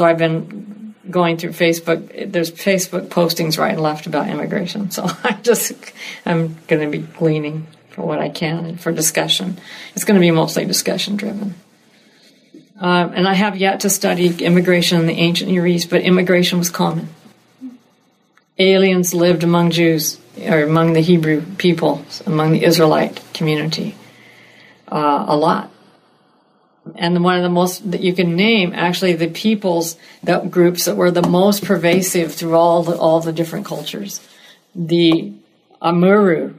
So 0.00 0.06
I've 0.06 0.16
been 0.16 0.94
going 1.10 1.36
through 1.36 1.50
Facebook. 1.50 2.32
There's 2.32 2.50
Facebook 2.50 3.08
postings 3.08 3.58
right 3.58 3.72
and 3.74 3.82
left 3.82 4.06
about 4.06 4.30
immigration. 4.30 4.90
So 4.90 5.04
I 5.24 5.32
just, 5.42 5.74
I'm 6.24 6.56
going 6.68 6.90
to 6.90 6.98
be 6.98 7.04
gleaning 7.06 7.66
for 7.90 8.06
what 8.06 8.18
I 8.18 8.30
can 8.30 8.64
and 8.64 8.80
for 8.80 8.92
discussion. 8.92 9.60
It's 9.94 10.04
going 10.04 10.14
to 10.14 10.20
be 10.22 10.30
mostly 10.30 10.64
discussion 10.64 11.16
driven. 11.16 11.54
Um, 12.78 13.12
and 13.12 13.28
I 13.28 13.34
have 13.34 13.58
yet 13.58 13.80
to 13.80 13.90
study 13.90 14.42
immigration 14.42 15.00
in 15.00 15.06
the 15.06 15.12
ancient 15.12 15.50
Near 15.50 15.66
East, 15.66 15.90
but 15.90 16.00
immigration 16.00 16.58
was 16.58 16.70
common. 16.70 17.10
Aliens 18.58 19.12
lived 19.12 19.42
among 19.42 19.70
Jews, 19.70 20.18
or 20.42 20.62
among 20.62 20.94
the 20.94 21.02
Hebrew 21.02 21.42
people, 21.58 22.06
among 22.24 22.52
the 22.52 22.64
Israelite 22.64 23.22
community, 23.34 23.96
uh, 24.88 25.26
a 25.28 25.36
lot. 25.36 25.69
And 26.96 27.22
one 27.22 27.36
of 27.36 27.42
the 27.42 27.50
most 27.50 27.90
that 27.90 28.00
you 28.00 28.14
can 28.14 28.36
name, 28.36 28.72
actually, 28.74 29.12
the 29.12 29.28
peoples, 29.28 29.96
that 30.22 30.50
groups 30.50 30.86
that 30.86 30.96
were 30.96 31.10
the 31.10 31.26
most 31.26 31.64
pervasive 31.64 32.34
through 32.34 32.56
all 32.56 32.82
the 32.82 32.96
all 32.96 33.20
the 33.20 33.32
different 33.32 33.66
cultures, 33.66 34.20
the 34.74 35.32
Amurru, 35.82 36.54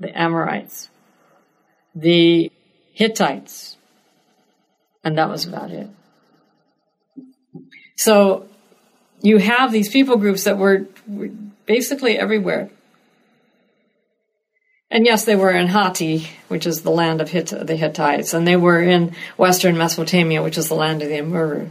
the 0.00 0.16
Amorites, 0.18 0.88
the 1.94 2.52
Hittites, 2.92 3.76
and 5.04 5.18
that 5.18 5.28
was 5.28 5.44
about 5.44 5.70
it. 5.70 5.88
So 7.96 8.48
you 9.20 9.38
have 9.38 9.72
these 9.72 9.88
people 9.88 10.16
groups 10.16 10.44
that 10.44 10.58
were, 10.58 10.86
were 11.06 11.30
basically 11.66 12.18
everywhere. 12.18 12.70
And 14.90 15.04
yes, 15.04 15.24
they 15.24 15.36
were 15.36 15.50
in 15.50 15.66
Hatti, 15.66 16.28
which 16.48 16.66
is 16.66 16.80
the 16.80 16.90
land 16.90 17.20
of 17.20 17.30
Hitt- 17.30 17.66
the 17.66 17.76
Hittites, 17.76 18.32
and 18.32 18.46
they 18.46 18.56
were 18.56 18.82
in 18.82 19.14
western 19.36 19.76
Mesopotamia, 19.76 20.42
which 20.42 20.56
is 20.56 20.68
the 20.68 20.74
land 20.74 21.02
of 21.02 21.08
the 21.08 21.18
Amurru. 21.18 21.70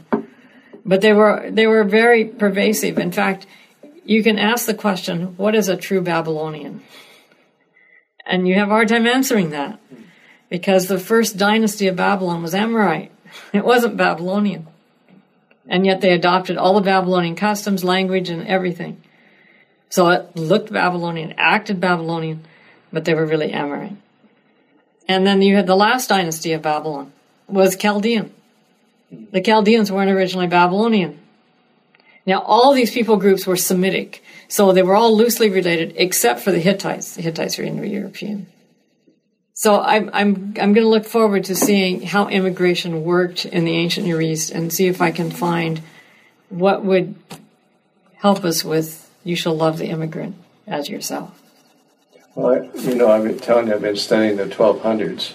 But 0.85 1.01
they 1.01 1.13
were 1.13 1.49
they 1.49 1.67
were 1.67 1.83
very 1.83 2.25
pervasive. 2.25 2.99
In 2.99 3.11
fact, 3.11 3.47
you 4.05 4.23
can 4.23 4.37
ask 4.37 4.65
the 4.65 4.73
question, 4.73 5.33
"What 5.37 5.55
is 5.55 5.67
a 5.67 5.75
true 5.75 6.01
Babylonian?" 6.01 6.81
And 8.25 8.47
you 8.47 8.55
have 8.55 8.69
a 8.69 8.73
hard 8.73 8.89
time 8.89 9.07
answering 9.07 9.49
that 9.49 9.79
because 10.49 10.87
the 10.87 10.99
first 10.99 11.37
dynasty 11.37 11.87
of 11.87 11.95
Babylon 11.95 12.41
was 12.43 12.53
Amorite. 12.53 13.11
It 13.53 13.65
wasn't 13.65 13.97
Babylonian. 13.97 14.67
And 15.67 15.85
yet 15.85 16.01
they 16.01 16.11
adopted 16.11 16.57
all 16.57 16.75
the 16.75 16.81
Babylonian 16.81 17.35
customs, 17.35 17.83
language, 17.83 18.29
and 18.29 18.47
everything. 18.47 19.01
So 19.89 20.09
it 20.09 20.35
looked 20.35 20.71
Babylonian, 20.71 21.33
acted 21.37 21.79
Babylonian, 21.79 22.45
but 22.91 23.05
they 23.05 23.13
were 23.13 23.25
really 23.25 23.51
Amorite. 23.51 23.97
And 25.07 25.25
then 25.25 25.41
you 25.41 25.55
had 25.55 25.67
the 25.67 25.75
last 25.75 26.09
dynasty 26.09 26.53
of 26.53 26.61
Babylon 26.61 27.13
was 27.47 27.75
Chaldean. 27.75 28.33
The 29.31 29.41
Chaldeans 29.41 29.91
weren't 29.91 30.11
originally 30.11 30.47
Babylonian. 30.47 31.19
Now 32.25 32.41
all 32.41 32.73
these 32.73 32.91
people 32.91 33.15
groups 33.15 33.47
were 33.47 33.55
Semitic, 33.55 34.21
so 34.49 34.73
they 34.73 34.83
were 34.83 34.95
all 34.95 35.15
loosely 35.15 35.49
related 35.49 35.93
except 35.95 36.41
for 36.41 36.51
the 36.51 36.59
Hittites. 36.59 37.15
The 37.15 37.21
Hittites 37.21 37.57
were 37.57 37.63
Indo-European. 37.63 38.47
So 39.53 39.81
I'm 39.81 40.09
I'm 40.13 40.53
I'm 40.61 40.73
going 40.73 40.85
to 40.85 40.87
look 40.87 41.05
forward 41.05 41.45
to 41.45 41.55
seeing 41.55 42.01
how 42.01 42.27
immigration 42.27 43.03
worked 43.03 43.45
in 43.45 43.65
the 43.65 43.75
ancient 43.75 44.05
Near 44.05 44.21
East 44.21 44.51
and 44.51 44.71
see 44.71 44.87
if 44.87 45.01
I 45.01 45.11
can 45.11 45.31
find 45.31 45.81
what 46.49 46.83
would 46.83 47.15
help 48.17 48.43
us 48.43 48.63
with 48.63 49.09
"You 49.23 49.35
shall 49.35 49.55
love 49.55 49.79
the 49.79 49.87
immigrant 49.87 50.35
as 50.67 50.89
yourself." 50.89 51.41
Well, 52.37 52.53
I, 52.53 52.77
you 52.81 52.93
know, 52.93 53.09
I've 53.09 53.23
been 53.23 53.39
telling 53.39 53.67
you, 53.67 53.73
I've 53.73 53.81
been 53.81 53.95
studying 53.95 54.37
the 54.37 54.45
1200s, 54.45 55.33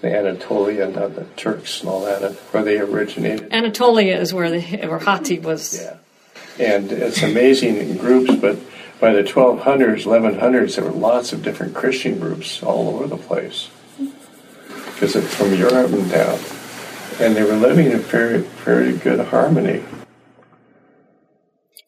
the 0.00 0.16
Anatolia 0.16 0.86
and 0.86 0.94
the 0.94 1.26
Turks 1.36 1.82
and 1.82 1.90
all 1.90 2.00
that, 2.06 2.22
uh, 2.22 2.30
where 2.30 2.64
they 2.64 2.78
originated. 2.78 3.52
Anatolia 3.52 4.18
is 4.18 4.32
where 4.32 4.48
the 4.48 4.58
where 4.86 5.00
Hatti 5.00 5.38
was. 5.38 5.78
Yeah. 5.78 5.98
And 6.58 6.90
it's 6.92 7.22
amazing 7.22 7.76
in 7.76 7.98
groups, 7.98 8.34
but 8.36 8.58
by 8.98 9.12
the 9.12 9.22
1200s, 9.22 10.06
1100s, 10.06 10.76
there 10.76 10.84
were 10.86 10.92
lots 10.92 11.34
of 11.34 11.42
different 11.42 11.74
Christian 11.74 12.18
groups 12.18 12.62
all 12.62 12.88
over 12.88 13.06
the 13.06 13.18
place. 13.18 13.68
Because 14.94 15.16
it's 15.16 15.34
from 15.34 15.52
Europe 15.52 15.92
and 15.92 16.10
down. 16.10 16.38
And 17.20 17.36
they 17.36 17.42
were 17.42 17.52
living 17.52 17.92
in 17.92 17.98
very, 17.98 18.38
very 18.64 18.96
good 18.96 19.20
harmony. 19.26 19.84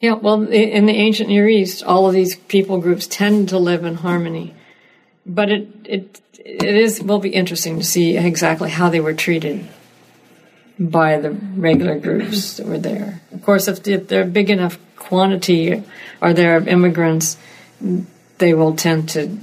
Yeah, 0.02 0.14
well, 0.14 0.42
in 0.48 0.86
the 0.86 0.96
ancient 0.96 1.28
Near 1.28 1.48
East, 1.48 1.84
all 1.84 2.08
of 2.08 2.12
these 2.12 2.34
people 2.34 2.78
groups 2.78 3.06
tend 3.06 3.50
to 3.50 3.58
live 3.58 3.84
in 3.84 3.94
harmony, 3.94 4.52
but 5.24 5.48
it 5.48 5.68
it 5.84 6.20
it 6.44 6.74
is 6.74 7.00
will 7.00 7.20
be 7.20 7.28
interesting 7.28 7.78
to 7.78 7.84
see 7.84 8.16
exactly 8.16 8.68
how 8.68 8.90
they 8.90 8.98
were 8.98 9.14
treated 9.14 9.64
by 10.76 11.20
the 11.20 11.30
regular 11.30 12.00
groups 12.00 12.56
that 12.56 12.66
were 12.66 12.78
there. 12.78 13.20
Of 13.30 13.42
course, 13.44 13.68
if, 13.68 13.86
if 13.86 14.08
they're 14.08 14.22
a 14.22 14.26
big 14.26 14.50
enough 14.50 14.76
quantity 14.96 15.84
or 16.20 16.32
there 16.32 16.56
are 16.56 16.66
immigrants, 16.66 17.36
they 18.38 18.54
will 18.54 18.74
tend 18.74 19.08
to 19.10 19.38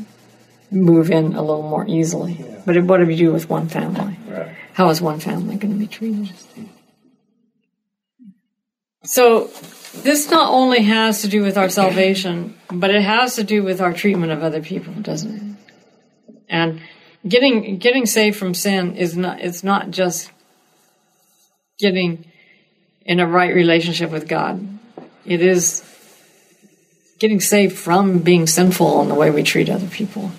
move 0.72 1.10
in 1.10 1.36
a 1.36 1.42
little 1.42 1.64
more 1.64 1.88
easily. 1.88 2.46
But 2.66 2.84
what 2.84 2.98
do 2.98 3.10
you 3.10 3.16
do 3.16 3.32
with 3.32 3.50
one 3.50 3.70
family? 3.70 4.18
Right. 4.28 4.54
How 4.74 4.90
is 4.90 5.00
one 5.02 5.22
family 5.22 5.56
going 5.56 5.72
to 5.72 5.80
be 5.80 5.88
treated? 5.88 6.34
So, 9.04 9.50
this 9.94 10.30
not 10.30 10.52
only 10.54 10.84
has 10.84 11.22
to 11.22 11.28
do 11.28 11.42
with 11.42 11.58
our 11.58 11.70
salvation, 11.70 12.58
but 12.72 12.90
it 12.92 13.02
has 13.02 13.36
to 13.36 13.44
do 13.44 13.64
with 13.64 13.82
our 13.82 13.94
treatment 13.94 14.32
of 14.32 14.44
other 14.44 14.62
people, 14.62 14.94
doesn't 14.94 15.36
it? 15.36 16.36
And 16.50 16.82
getting 17.28 17.78
getting 17.78 18.06
saved 18.06 18.38
from 18.38 18.54
sin 18.54 18.96
is 18.96 19.18
not 19.18 19.42
it's 19.42 19.64
not 19.64 19.92
just 19.92 20.32
getting 21.80 22.26
in 23.02 23.20
a 23.20 23.28
right 23.28 23.54
relationship 23.54 24.12
with 24.12 24.28
God. 24.28 24.80
It 25.26 25.42
is 25.42 25.84
getting 27.20 27.40
saved 27.40 27.78
from 27.78 28.20
being 28.20 28.48
sinful 28.48 29.02
in 29.02 29.10
the 29.10 29.16
way 29.16 29.30
we 29.30 29.44
treat 29.44 29.70
other 29.70 29.88
people. 29.88 30.32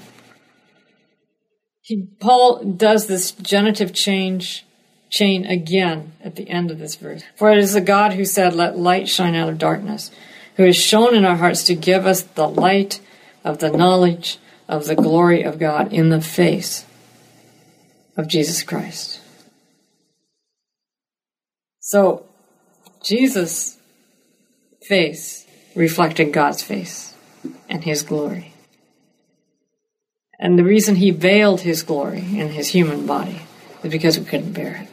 He, 1.83 2.07
Paul 2.21 2.65
does 2.65 3.07
this 3.07 3.33
genitive 3.33 3.93
change 3.93 4.65
chain 5.11 5.45
again 5.45 6.13
at 6.25 6.37
the 6.37 6.49
end 6.49 6.71
of 6.71 6.79
this 6.79 6.95
verse. 6.95 7.23
For 7.37 7.51
it 7.51 7.59
is 7.59 7.75
the 7.75 7.81
God 7.81 8.15
who 8.15 8.25
said, 8.25 8.55
Let 8.55 8.79
light 8.79 9.09
shine 9.09 9.35
out 9.35 9.49
of 9.49 9.59
darkness, 9.59 10.11
who 10.57 10.65
has 10.65 10.77
shone 10.77 11.15
in 11.15 11.25
our 11.25 11.37
hearts 11.37 11.65
to 11.65 11.75
give 11.75 12.07
us 12.07 12.23
the 12.23 12.49
light 12.49 13.01
of 13.45 13.59
the 13.59 13.71
knowledge 13.71 14.39
of 14.69 14.87
the 14.87 14.95
glory 14.95 15.43
of 15.43 15.59
God 15.59 15.93
in 15.93 16.11
the 16.11 16.21
face 16.21 16.87
of 18.17 18.29
Jesus 18.29 18.63
Christ. 18.63 19.21
So, 21.81 22.25
Jesus' 23.03 23.79
face 24.83 25.47
reflected 25.75 26.33
God's 26.33 26.63
face 26.63 27.15
and 27.69 27.83
his 27.83 28.03
glory. 28.03 28.53
And 30.39 30.59
the 30.59 30.65
reason 30.65 30.97
he 30.97 31.11
veiled 31.11 31.63
his 31.63 31.83
glory 31.83 32.21
in 32.21 32.51
his 32.51 32.69
human 32.69 33.07
body 33.07 33.43
is 33.83 33.91
because 33.91 34.19
we 34.19 34.25
couldn't 34.25 34.53
bear 34.53 34.83
it. 34.85 34.90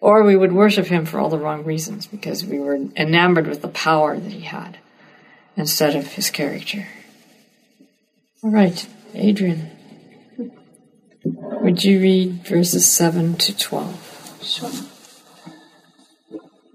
Or 0.00 0.22
we 0.22 0.36
would 0.36 0.52
worship 0.52 0.86
him 0.86 1.06
for 1.06 1.18
all 1.18 1.28
the 1.28 1.38
wrong 1.38 1.64
reasons 1.64 2.06
because 2.06 2.44
we 2.44 2.60
were 2.60 2.76
enamored 2.96 3.48
with 3.48 3.62
the 3.62 3.68
power 3.68 4.18
that 4.18 4.32
he 4.32 4.42
had 4.42 4.78
instead 5.56 5.96
of 5.96 6.12
his 6.12 6.30
character. 6.30 6.86
All 8.42 8.50
right, 8.50 8.86
Adrian. 9.14 9.70
Would 11.24 11.82
you 11.82 12.00
read 12.00 12.46
verses 12.46 12.90
7 12.90 13.34
to 13.36 13.56
12? 13.56 14.38
Sure. 14.42 14.70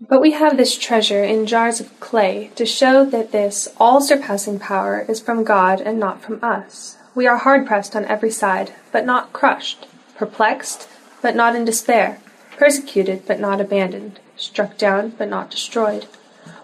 But 0.09 0.21
we 0.21 0.33
have 0.33 0.57
this 0.57 0.77
treasure 0.77 1.23
in 1.23 1.45
jars 1.45 1.79
of 1.79 1.99
clay 1.99 2.51
to 2.55 2.65
show 2.65 3.05
that 3.05 3.31
this 3.31 3.69
all 3.79 4.01
surpassing 4.01 4.59
power 4.59 5.05
is 5.07 5.21
from 5.21 5.45
God 5.45 5.79
and 5.79 5.97
not 5.97 6.21
from 6.21 6.43
us. 6.43 6.97
We 7.15 7.25
are 7.25 7.37
hard 7.37 7.65
pressed 7.65 7.95
on 7.95 8.05
every 8.05 8.29
side, 8.29 8.73
but 8.91 9.05
not 9.05 9.33
crushed, 9.33 9.87
perplexed, 10.15 10.89
but 11.21 11.35
not 11.35 11.55
in 11.55 11.63
despair, 11.63 12.19
persecuted, 12.63 13.27
but 13.27 13.41
not 13.41 13.59
abandoned, 13.59 14.21
struck 14.37 14.77
down, 14.77 15.09
but 15.17 15.27
not 15.27 15.51
destroyed. 15.51 16.05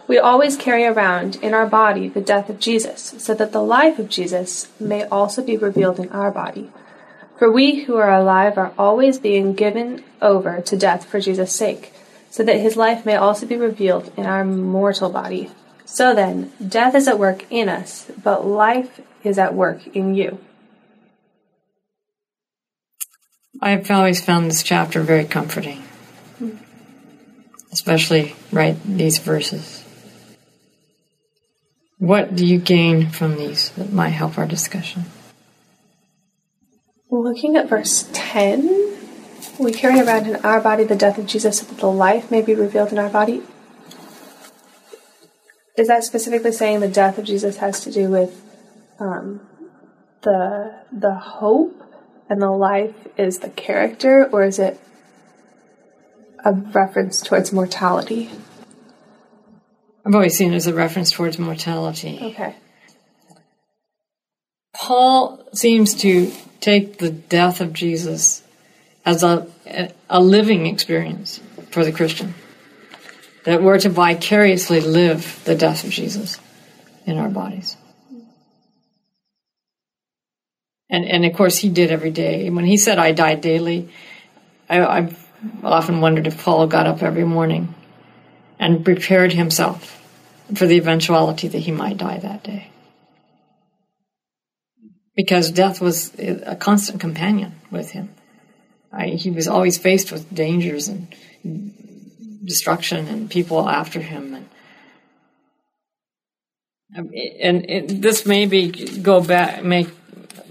We 0.08 0.18
always 0.18 0.56
carry 0.56 0.86
around 0.86 1.36
in 1.42 1.54
our 1.54 1.68
body 1.68 2.08
the 2.08 2.22
death 2.22 2.50
of 2.50 2.58
Jesus, 2.58 3.16
so 3.18 3.34
that 3.34 3.52
the 3.52 3.62
life 3.62 4.00
of 4.00 4.08
Jesus 4.08 4.70
may 4.80 5.04
also 5.04 5.44
be 5.44 5.58
revealed 5.58 6.00
in 6.00 6.08
our 6.12 6.32
body. 6.32 6.72
For 7.38 7.52
we 7.52 7.84
who 7.84 7.98
are 7.98 8.14
alive 8.14 8.58
are 8.58 8.72
always 8.78 9.20
being 9.20 9.54
given 9.54 10.02
over 10.22 10.62
to 10.62 10.78
death 10.78 11.04
for 11.04 11.20
Jesus' 11.20 11.54
sake, 11.54 11.92
so 12.30 12.44
that 12.44 12.62
his 12.62 12.78
life 12.78 13.06
may 13.06 13.18
also 13.18 13.46
be 13.46 13.58
revealed 13.58 14.14
in 14.16 14.26
our 14.26 14.46
mortal 14.46 15.10
body. 15.10 15.52
So 15.84 16.16
then, 16.16 16.54
death 16.66 16.96
is 16.96 17.10
at 17.10 17.20
work 17.20 17.44
in 17.50 17.68
us, 17.68 18.10
but 18.24 18.48
life 18.48 19.02
is 19.26 19.38
at 19.38 19.54
work 19.54 19.86
in 19.94 20.16
you. 20.16 20.40
I've 23.62 23.92
always 23.92 24.24
found 24.24 24.50
this 24.50 24.64
chapter 24.64 25.02
very 25.02 25.26
comforting, 25.26 25.84
especially 27.72 28.36
right 28.52 28.78
these 28.84 29.20
verses. 29.20 29.84
What 31.98 32.36
do 32.36 32.46
you 32.46 32.60
gain 32.60 33.10
from 33.10 33.36
these 33.36 33.70
that 33.72 33.92
might 33.92 34.10
help 34.10 34.38
our 34.38 34.48
discussion? 34.48 35.06
Looking 37.12 37.58
at 37.58 37.68
verse 37.68 38.10
10, 38.14 38.98
we 39.60 39.74
carry 39.74 40.00
around 40.00 40.28
in 40.28 40.38
our 40.38 40.62
body 40.62 40.86
the 40.86 40.96
death 40.96 41.18
of 41.18 41.26
Jesus 41.26 41.60
so 41.60 41.66
that 41.66 41.80
the 41.80 41.92
life 41.92 42.32
may 42.32 42.42
be 42.42 42.56
revealed 42.56 42.92
in 42.92 43.00
our 43.00 43.10
body. 43.10 43.44
Is 45.78 45.88
that 45.88 46.04
specifically 46.04 46.52
saying 46.52 46.80
the 46.80 46.88
death 46.88 47.18
of 47.18 47.26
Jesus 47.26 47.58
has 47.58 47.82
to 47.82 47.92
do 47.92 48.10
with 48.10 48.42
um, 49.00 49.42
the 50.22 50.84
the 50.92 51.16
hope 51.16 51.82
and 52.30 52.42
the 52.42 52.52
life 52.52 52.96
is 53.18 53.40
the 53.40 53.50
character, 53.50 54.30
or 54.32 54.44
is 54.44 54.60
it 54.60 54.80
a 56.44 56.54
reference 56.54 57.22
towards 57.22 57.52
mortality? 57.52 58.30
I've 60.06 60.16
always 60.16 60.36
seen 60.36 60.54
it 60.54 60.56
as 60.56 60.68
a 60.68 60.74
reference 60.74 61.12
towards 61.12 61.38
mortality. 61.38 62.20
Okay. 62.22 62.56
Paul 64.74 65.46
seems 65.54 65.94
to 65.96 66.32
take 66.62 66.98
the 66.98 67.10
death 67.10 67.62
of 67.62 67.74
Jesus 67.74 68.44
as 69.06 69.24
a, 69.24 69.48
a 70.10 70.22
living 70.22 70.66
experience 70.66 71.40
for 71.72 71.84
the 71.84 71.92
Christian. 71.92 72.34
That 73.46 73.62
we're 73.62 73.80
to 73.80 73.90
vicariously 73.90 74.82
live 74.82 75.42
the 75.46 75.56
death 75.56 75.84
of 75.84 75.90
Jesus 75.90 76.40
in 77.06 77.18
our 77.18 77.30
bodies. 77.30 77.78
And, 80.90 81.06
and 81.06 81.26
of 81.26 81.34
course, 81.34 81.58
he 81.58 81.70
did 81.70 81.92
every 81.92 82.12
day. 82.12 82.50
When 82.50 82.66
he 82.66 82.78
said, 82.78 82.98
I 82.98 83.12
die 83.12 83.36
daily, 83.36 83.90
I, 84.70 84.86
I've 84.86 85.29
often 85.64 86.02
wondered 86.02 86.28
if 86.28 86.44
Paul 86.44 86.68
got 86.68 86.88
up 86.88 87.04
every 87.04 87.26
morning 87.26 87.74
and 88.60 88.84
prepared 88.84 89.34
himself 89.34 89.96
for 90.56 90.66
the 90.66 90.78
eventuality 90.78 91.48
that 91.48 91.60
he 91.60 91.72
might 91.72 91.98
die 91.98 92.18
that 92.18 92.44
day 92.44 92.70
because 95.20 95.52
death 95.52 95.82
was 95.82 96.18
a 96.18 96.56
constant 96.56 97.02
companion 97.02 97.52
with 97.70 97.92
him. 97.92 98.08
I, 98.90 99.08
he 99.08 99.32
was 99.32 99.50
always 99.50 99.78
faced 99.78 100.14
with 100.14 100.34
dangers 100.34 100.88
and 100.88 101.14
destruction 102.42 103.06
and 103.10 103.30
people 103.30 103.68
after 103.68 104.00
him. 104.00 104.48
And, 106.94 107.14
and 107.14 107.70
it, 107.70 108.02
this 108.02 108.26
may 108.26 108.46
be 108.46 108.70
go 108.72 109.22
back 109.22 109.62
may 109.62 109.88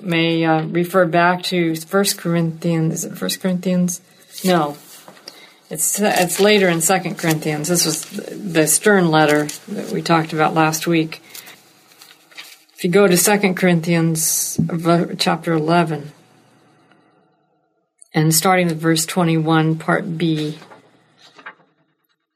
may 0.03 0.45
uh, 0.45 0.67
refer 0.67 1.07
back 1.07 1.45
to 1.45 1.75
First 1.75 2.19
Corinthians. 2.19 2.93
Is 2.93 3.05
it 3.07 3.17
First 3.17 3.41
Corinthians? 3.41 4.03
No, 4.45 4.77
it's 5.71 6.01
it's 6.01 6.41
later 6.41 6.69
in 6.69 6.81
Second 6.81 7.19
Corinthians. 7.19 7.69
This 7.69 7.85
was 7.85 8.05
the 8.05 8.67
stern 8.67 9.11
letter 9.11 9.47
that 9.69 9.93
we 9.93 10.03
talked 10.03 10.33
about 10.33 10.55
last 10.55 10.87
week. 10.87 11.23
If 12.75 12.85
you 12.85 12.91
go 12.91 13.09
to 13.09 13.17
2 13.17 13.55
Corinthians 13.55 14.59
chapter 15.19 15.53
11, 15.53 16.13
and 18.15 18.35
starting 18.35 18.69
with 18.69 18.81
verse 18.81 19.05
21, 19.05 19.79
part 19.79 20.17
B. 20.17 20.59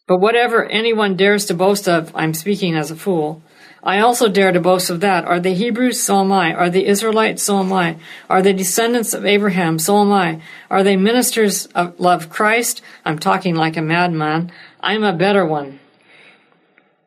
But 0.06 0.18
whatever 0.18 0.64
anyone 0.64 1.16
dares 1.16 1.47
to 1.47 1.54
boast 1.54 1.88
of, 1.88 2.11
I'm 2.14 2.35
speaking 2.35 2.75
as 2.75 2.90
a 2.90 2.97
fool. 2.97 3.40
I 3.85 3.99
also 3.99 4.29
dare 4.29 4.53
to 4.53 4.61
boast 4.61 4.91
of 4.91 5.01
that. 5.01 5.25
Are 5.25 5.41
they 5.41 5.55
Hebrews? 5.55 6.01
So 6.01 6.21
am 6.21 6.31
I. 6.31 6.55
Are 6.55 6.71
they 6.71 6.87
Israelites? 6.87 7.43
So 7.43 7.59
am 7.59 7.73
I. 7.73 7.97
Are 8.31 8.41
they 8.41 8.53
descendants 8.53 9.12
of 9.12 9.27
Abraham? 9.27 9.79
So 9.81 10.01
am 10.01 10.12
I. 10.12 10.41
Are 10.71 10.85
they 10.85 10.97
ministers 10.97 11.67
of 11.67 11.99
love 11.99 12.31
Christ? 12.31 12.81
I'm 13.05 13.18
talking 13.18 13.57
like 13.57 13.77
a 13.77 13.83
madman. 13.83 14.53
I'm 14.81 15.03
a 15.03 15.12
better 15.12 15.45
one. 15.45 15.81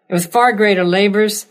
With 0.10 0.32
far 0.32 0.52
greater 0.52 0.84
labors, 0.84 1.48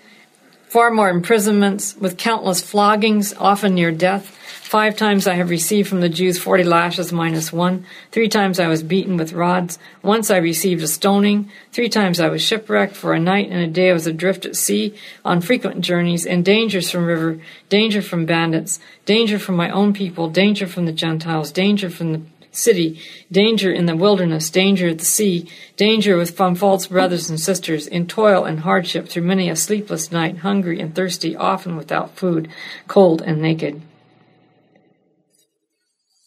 far 0.74 0.90
more 0.90 1.08
imprisonments, 1.08 1.96
with 1.98 2.18
countless 2.18 2.60
floggings, 2.60 3.32
often 3.38 3.76
near 3.76 3.92
death. 3.92 4.36
Five 4.64 4.96
times 4.96 5.24
I 5.28 5.34
have 5.34 5.48
received 5.48 5.88
from 5.88 6.00
the 6.00 6.08
Jews 6.08 6.36
forty 6.36 6.64
lashes 6.64 7.12
minus 7.12 7.52
one. 7.52 7.86
Three 8.10 8.28
times 8.28 8.58
I 8.58 8.66
was 8.66 8.82
beaten 8.82 9.16
with 9.16 9.32
rods. 9.32 9.78
Once 10.02 10.32
I 10.32 10.38
received 10.38 10.82
a 10.82 10.88
stoning. 10.88 11.48
Three 11.70 11.88
times 11.88 12.18
I 12.18 12.28
was 12.28 12.42
shipwrecked. 12.42 12.96
For 12.96 13.12
a 13.12 13.20
night 13.20 13.50
and 13.52 13.60
a 13.60 13.68
day 13.68 13.90
I 13.90 13.92
was 13.92 14.08
adrift 14.08 14.46
at 14.46 14.56
sea, 14.56 14.96
on 15.24 15.40
frequent 15.40 15.80
journeys, 15.80 16.26
in 16.26 16.42
dangers 16.42 16.90
from 16.90 17.04
river, 17.04 17.38
danger 17.68 18.02
from 18.02 18.26
bandits, 18.26 18.80
danger 19.04 19.38
from 19.38 19.54
my 19.54 19.70
own 19.70 19.92
people, 19.92 20.28
danger 20.28 20.66
from 20.66 20.86
the 20.86 20.92
Gentiles, 20.92 21.52
danger 21.52 21.88
from 21.88 22.12
the 22.12 22.22
city, 22.56 23.00
danger 23.30 23.72
in 23.72 23.86
the 23.86 23.96
wilderness, 23.96 24.50
danger 24.50 24.88
at 24.88 24.98
the 24.98 25.04
sea, 25.04 25.48
danger 25.76 26.16
with 26.16 26.36
from 26.36 26.54
false 26.54 26.86
brothers 26.86 27.28
and 27.30 27.40
sisters, 27.40 27.86
in 27.86 28.06
toil 28.06 28.44
and 28.44 28.60
hardship 28.60 29.08
through 29.08 29.22
many 29.22 29.48
a 29.48 29.56
sleepless 29.56 30.12
night, 30.12 30.38
hungry 30.38 30.80
and 30.80 30.94
thirsty, 30.94 31.36
often 31.36 31.76
without 31.76 32.16
food, 32.16 32.48
cold 32.88 33.22
and 33.22 33.40
naked. 33.40 33.82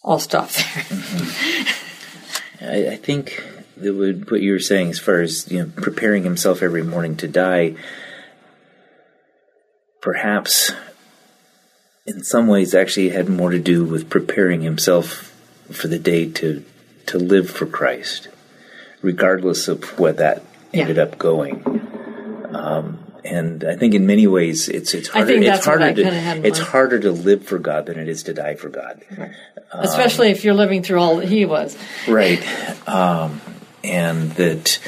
I'll 0.04 0.20
stop 0.20 0.50
there. 0.50 0.86
I, 2.62 2.88
I 2.92 2.96
think 2.96 3.44
that 3.78 3.94
would 3.94 4.32
what 4.32 4.42
you 4.42 4.52
were 4.52 4.60
saying 4.60 4.90
as 4.90 5.00
far 5.00 5.22
as 5.22 5.50
you 5.52 5.60
know 5.60 5.72
preparing 5.76 6.24
himself 6.24 6.62
every 6.62 6.84
morning 6.84 7.16
to 7.18 7.28
die 7.28 7.76
perhaps 10.02 10.72
in 12.06 12.24
some 12.24 12.48
ways 12.48 12.74
actually 12.74 13.10
had 13.10 13.30
more 13.30 13.52
to 13.52 13.60
do 13.60 13.84
with 13.84 14.10
preparing 14.10 14.62
himself 14.62 15.37
for 15.72 15.88
the 15.88 16.00
day 16.00 16.30
to 16.32 16.64
to 17.08 17.18
live 17.18 17.50
for 17.50 17.66
Christ, 17.66 18.28
regardless 19.02 19.68
of 19.68 19.98
where 20.00 20.14
that 20.14 20.44
Yeah. 20.74 20.82
ended 20.82 21.00
up 21.00 21.18
going. 21.18 21.64
Um, 22.54 23.00
and 23.24 23.64
I 23.64 23.76
think 23.76 23.94
in 23.94 24.06
many 24.06 24.28
ways 24.28 24.68
it's 24.70 24.94
it's 24.94 25.10
I 25.10 25.20
harder 25.20 25.28
think 25.34 25.46
it's 25.46 25.66
harder 25.66 25.94
to 25.94 26.04
kinda 26.04 26.20
had 26.20 26.38
in 26.38 26.46
it's 26.46 26.60
harder 26.60 27.00
to 27.00 27.12
live 27.12 27.44
for 27.46 27.60
God 27.60 27.86
than 27.88 27.98
it 28.00 28.08
is 28.08 28.24
to 28.24 28.34
die 28.34 28.56
for 28.56 28.70
God. 28.70 29.02
Especially 29.72 30.30
if 30.32 30.44
you're 30.44 30.54
living 30.54 30.82
through 30.84 31.00
all 31.00 31.18
that 31.18 31.28
he 31.28 31.46
was. 31.46 31.78
Right. 32.08 32.42
Um, 32.88 33.42
and 33.84 34.32
that 34.34 34.80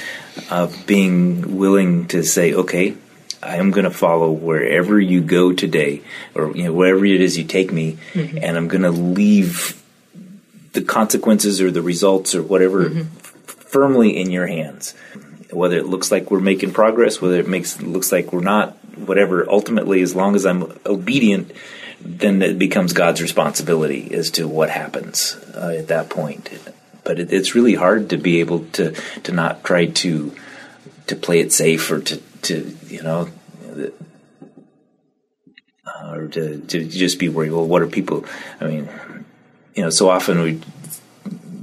of 0.50 0.86
being 0.88 1.58
willing 1.58 2.08
to 2.08 2.24
say, 2.24 2.54
okay, 2.54 2.96
I 3.44 3.58
am 3.58 3.72
going 3.72 3.84
to 3.86 3.92
follow 3.92 4.32
wherever 4.32 5.00
you 5.00 5.22
go 5.22 5.52
today, 5.54 6.02
or 6.34 6.56
you 6.56 6.64
know, 6.64 6.74
wherever 6.74 7.06
it 7.06 7.22
is 7.22 7.38
you 7.38 7.44
take 7.44 7.72
me, 7.72 7.98
and 8.14 8.58
I'm 8.58 8.68
going 8.68 8.84
to 8.84 8.92
leave 8.92 9.79
the 10.74 10.82
consequences 10.82 11.62
or 11.62 11.72
the 11.72 11.82
results 11.82 12.36
or 12.36 12.44
whatever 12.44 12.90
f- 12.90 13.06
firmly 13.46 14.16
in 14.18 14.30
your 14.32 14.48
hands. 14.48 14.94
Whether 15.52 15.78
it 15.78 15.88
looks 15.88 16.12
like 16.12 16.30
we're 16.30 16.40
making 16.40 16.74
progress, 16.74 17.20
whether 17.22 17.40
it 17.40 17.48
makes 17.48 17.82
looks 17.82 18.12
like 18.12 18.32
we're 18.32 18.42
not, 18.42 18.78
whatever. 18.98 19.50
Ultimately, 19.50 20.02
as 20.02 20.16
long 20.16 20.36
as 20.36 20.46
I'm 20.46 20.72
obedient, 20.86 21.52
then 22.00 22.42
it 22.44 22.60
becomes 22.60 22.94
God's 22.94 23.22
responsibility 23.22 24.14
as 24.14 24.30
to 24.32 24.48
what 24.48 24.70
happens 24.70 25.36
uh, 25.56 25.74
at 25.78 25.88
that 25.88 26.10
point. 26.10 26.50
But 27.04 27.20
it, 27.20 27.34
it's 27.34 27.56
really 27.56 27.74
hard 27.74 28.12
to 28.12 28.18
be 28.18 28.40
able 28.42 28.66
to 28.74 28.92
to 29.24 29.32
not 29.32 29.64
try 29.64 29.88
to 29.88 30.36
to 31.08 31.16
play 31.16 31.40
it 31.40 31.52
safe 31.52 31.90
or 31.92 32.00
to 32.00 32.18
to 32.18 32.78
you 32.88 33.02
know. 33.02 33.30
the- 33.74 33.94
uh, 35.86 36.14
or 36.16 36.28
to, 36.28 36.60
to 36.60 36.86
just 36.88 37.18
be 37.20 37.30
worried. 37.30 37.52
Well, 37.52 37.66
what 37.66 37.82
are 37.82 37.88
people? 37.88 38.26
I 38.62 38.66
mean, 38.68 38.90
you 39.80 39.86
know, 39.86 39.90
so 39.90 40.10
often 40.10 40.42
we 40.42 40.60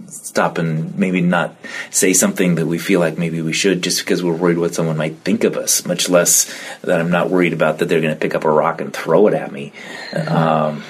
stop 0.08 0.56
and 0.56 0.98
maybe 0.98 1.20
not 1.20 1.54
say 1.90 2.14
something 2.14 2.54
that 2.54 2.66
we 2.66 2.78
feel 2.78 2.98
like 2.98 3.18
maybe 3.18 3.42
we 3.42 3.52
should 3.52 3.82
just 3.82 4.00
because 4.00 4.22
we're 4.24 4.32
worried 4.34 4.56
what 4.56 4.74
someone 4.74 4.96
might 4.96 5.16
think 5.18 5.44
of 5.44 5.54
us, 5.54 5.84
much 5.84 6.08
less 6.08 6.46
that 6.80 6.98
I'm 6.98 7.10
not 7.10 7.28
worried 7.28 7.52
about 7.52 7.78
that 7.78 7.90
they're 7.90 8.00
going 8.00 8.14
to 8.14 8.18
pick 8.20 8.34
up 8.34 8.44
a 8.44 8.50
rock 8.50 8.80
and 8.80 8.90
throw 8.90 9.26
it 9.26 9.34
at 9.34 9.52
me. 9.52 9.72
Um, 10.14 10.82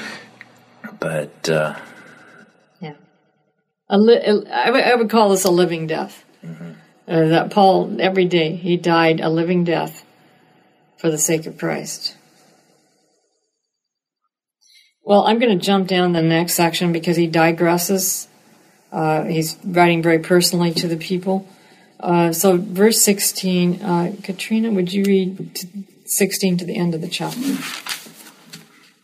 but 1.01 1.49
uh, 1.49 1.75
Yeah. 2.81 2.95
A 3.89 3.99
li- 3.99 4.47
I 4.53 4.71
would- 4.71 4.85
I 4.85 4.95
would 4.95 5.11
call 5.11 5.31
this 5.31 5.45
a 5.45 5.51
living 5.51 5.89
death. 5.89 6.25
Uh, 7.09 7.27
that 7.29 7.51
Paul, 7.51 7.97
every 8.01 8.25
day, 8.27 8.55
he 8.55 8.77
died 8.77 9.21
a 9.21 9.29
living 9.29 9.65
death 9.65 10.05
for 10.99 11.11
the 11.11 11.19
sake 11.19 11.47
of 11.47 11.59
Christ. 11.59 12.15
Well, 15.07 15.25
I'm 15.25 15.39
going 15.39 15.57
to 15.57 15.65
jump 15.65 15.87
down 15.87 16.15
the 16.15 16.21
next 16.21 16.55
section 16.55 16.93
because 16.93 17.17
he 17.17 17.29
digresses. 17.29 18.27
Uh, 18.91 19.23
he's 19.23 19.57
writing 19.65 20.03
very 20.03 20.19
personally 20.19 20.73
to 20.73 20.89
the 20.89 20.97
people. 20.97 21.47
Uh, 22.01 22.33
so, 22.33 22.57
verse 22.57 23.01
16, 23.03 23.83
uh, 23.83 24.17
Katrina, 24.25 24.73
would 24.73 24.93
you 24.93 25.05
read 25.05 25.65
16 26.07 26.57
to 26.57 26.65
the 26.65 26.75
end 26.75 26.93
of 26.93 27.03
the 27.03 27.09
chapter? 27.09 27.57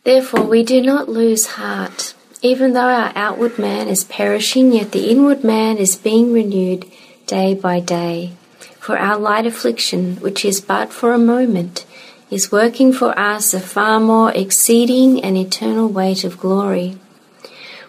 Therefore, 0.03 0.43
we 0.43 0.61
do 0.61 0.81
not 0.81 1.07
lose 1.07 1.47
heart. 1.47 2.15
Even 2.41 2.73
though 2.73 2.81
our 2.81 3.13
outward 3.15 3.57
man 3.57 3.87
is 3.87 4.03
perishing, 4.03 4.73
yet 4.73 4.91
the 4.91 5.09
inward 5.09 5.45
man 5.45 5.77
is 5.77 5.95
being 5.95 6.33
renewed 6.33 6.85
day 7.27 7.53
by 7.53 7.79
day. 7.79 8.33
For 8.77 8.99
our 8.99 9.17
light 9.17 9.45
affliction, 9.45 10.17
which 10.17 10.43
is 10.43 10.59
but 10.59 10.91
for 10.91 11.13
a 11.13 11.17
moment, 11.17 11.85
is 12.33 12.51
working 12.51 12.91
for 12.91 13.17
us 13.17 13.53
a 13.53 13.59
far 13.59 13.99
more 13.99 14.31
exceeding 14.31 15.23
and 15.23 15.37
eternal 15.37 15.87
weight 15.87 16.23
of 16.23 16.39
glory. 16.39 16.97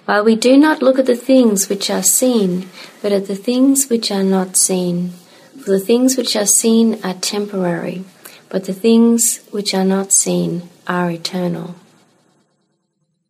While 0.04 0.24
we 0.24 0.37
do 0.37 0.59
not 0.59 0.83
look 0.83 0.98
at 0.98 1.07
the 1.07 1.16
things 1.16 1.68
which 1.68 1.88
are 1.88 2.02
seen, 2.02 2.68
but 3.00 3.11
at 3.11 3.26
the 3.26 3.37
things 3.37 3.88
which 3.88 4.11
are 4.11 4.22
not 4.22 4.57
seen. 4.57 5.11
For 5.59 5.70
the 5.70 5.80
things 5.80 6.16
which 6.18 6.37
are 6.37 6.46
seen 6.46 7.00
are 7.02 7.14
temporary, 7.14 8.04
but 8.50 8.66
the 8.66 8.74
things 8.74 9.40
which 9.50 9.72
are 9.72 9.85
not 9.85 10.12
seen 10.12 10.68
are 10.87 11.11
eternal. 11.11 11.74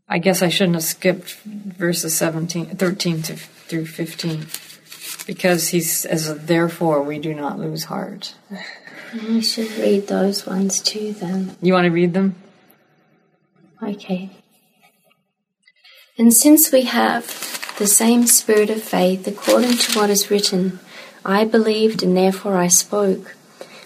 I 0.08 0.18
guess 0.18 0.42
I 0.42 0.48
shouldn't 0.48 0.74
have 0.74 0.82
skipped 0.82 1.34
verses 1.44 2.16
17, 2.16 2.76
13 2.76 3.22
to, 3.22 3.36
through 3.36 3.86
15 3.86 4.46
because 5.26 5.68
he 5.68 5.80
says, 5.80 6.46
therefore 6.46 7.02
we 7.02 7.18
do 7.18 7.34
not 7.34 7.58
lose 7.58 7.84
heart. 7.84 8.34
We 9.14 9.40
should 9.40 9.70
read 9.78 10.08
those 10.08 10.44
ones 10.44 10.80
too 10.80 11.12
then. 11.12 11.56
You 11.62 11.72
want 11.72 11.84
to 11.84 11.90
read 11.90 12.14
them? 12.14 12.34
Okay. 13.80 14.30
And 16.18 16.34
since 16.34 16.72
we 16.72 16.82
have 16.82 17.24
the 17.78 17.86
same 17.86 18.26
spirit 18.26 18.70
of 18.70 18.82
faith 18.82 19.26
according 19.28 19.78
to 19.78 19.98
what 19.98 20.10
is 20.10 20.30
written, 20.30 20.80
I 21.24 21.44
believed 21.44 22.02
and 22.02 22.16
therefore 22.16 22.56
I 22.56 22.66
spoke. 22.66 23.36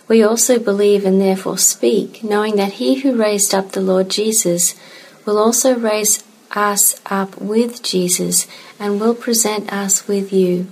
We 0.09 0.23
also 0.23 0.59
believe 0.59 1.05
and 1.05 1.21
therefore 1.21 1.59
speak, 1.59 2.25
knowing 2.25 2.57
that 2.57 2.75
he 2.75 3.01
who 3.01 3.15
raised 3.15 3.55
up 3.55 3.73
the 3.73 3.83
Lord 3.83 4.09
Jesus 4.09 4.75
will 5.27 5.39
also 5.39 5.79
raise 5.79 6.25
us 6.53 6.99
up 7.07 7.39
with 7.39 7.83
Jesus 7.83 8.47
and 8.81 8.99
will 8.99 9.15
present 9.15 9.71
us 9.71 10.09
with 10.09 10.33
you. 10.33 10.69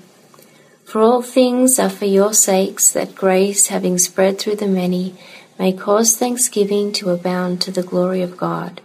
For 0.86 1.02
all 1.02 1.20
things 1.20 1.80
are 1.80 1.90
for 1.90 2.04
your 2.04 2.32
sakes, 2.32 2.92
that 2.92 3.16
grace, 3.16 3.66
having 3.66 3.98
spread 3.98 4.38
through 4.38 4.56
the 4.56 4.68
many, 4.68 5.16
may 5.58 5.72
cause 5.72 6.16
thanksgiving 6.16 6.92
to 6.92 7.10
abound 7.10 7.60
to 7.62 7.72
the 7.72 7.82
glory 7.82 8.22
of 8.22 8.36
God. 8.36 8.80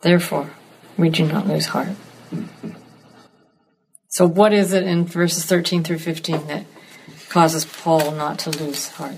Therefore, 0.00 0.50
we 0.98 1.08
do 1.08 1.24
not 1.24 1.46
lose 1.46 1.66
heart. 1.66 1.94
So, 4.08 4.26
what 4.26 4.52
is 4.52 4.72
it 4.72 4.82
in 4.82 5.04
verses 5.04 5.44
13 5.44 5.84
through 5.84 5.98
15 5.98 6.48
that 6.48 6.64
causes 7.28 7.64
Paul 7.64 8.10
not 8.12 8.40
to 8.40 8.50
lose 8.50 8.88
heart? 8.88 9.16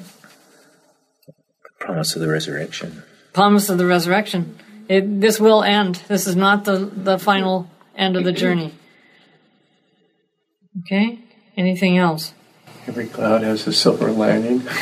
Promise 1.81 2.15
of 2.15 2.21
the 2.21 2.29
resurrection. 2.29 3.05
Promise 3.33 3.71
of 3.71 3.79
the 3.79 3.87
resurrection. 3.87 4.59
It, 4.87 5.21
this 5.21 5.41
will 5.41 5.63
end. 5.63 5.97
This 6.09 6.27
is 6.27 6.37
not 6.37 6.65
the, 6.65 6.77
the 6.77 7.19
final 7.19 7.71
end 7.97 8.17
of 8.17 8.25
the 8.25 8.33
journey. 8.33 8.75
Okay? 10.81 11.21
Anything 11.59 11.99
else? 11.99 12.33
Every 12.87 13.09
cloud 13.09 13.43
has 13.43 13.67
a 13.67 13.73
silver 13.75 14.11
lining. 14.11 14.63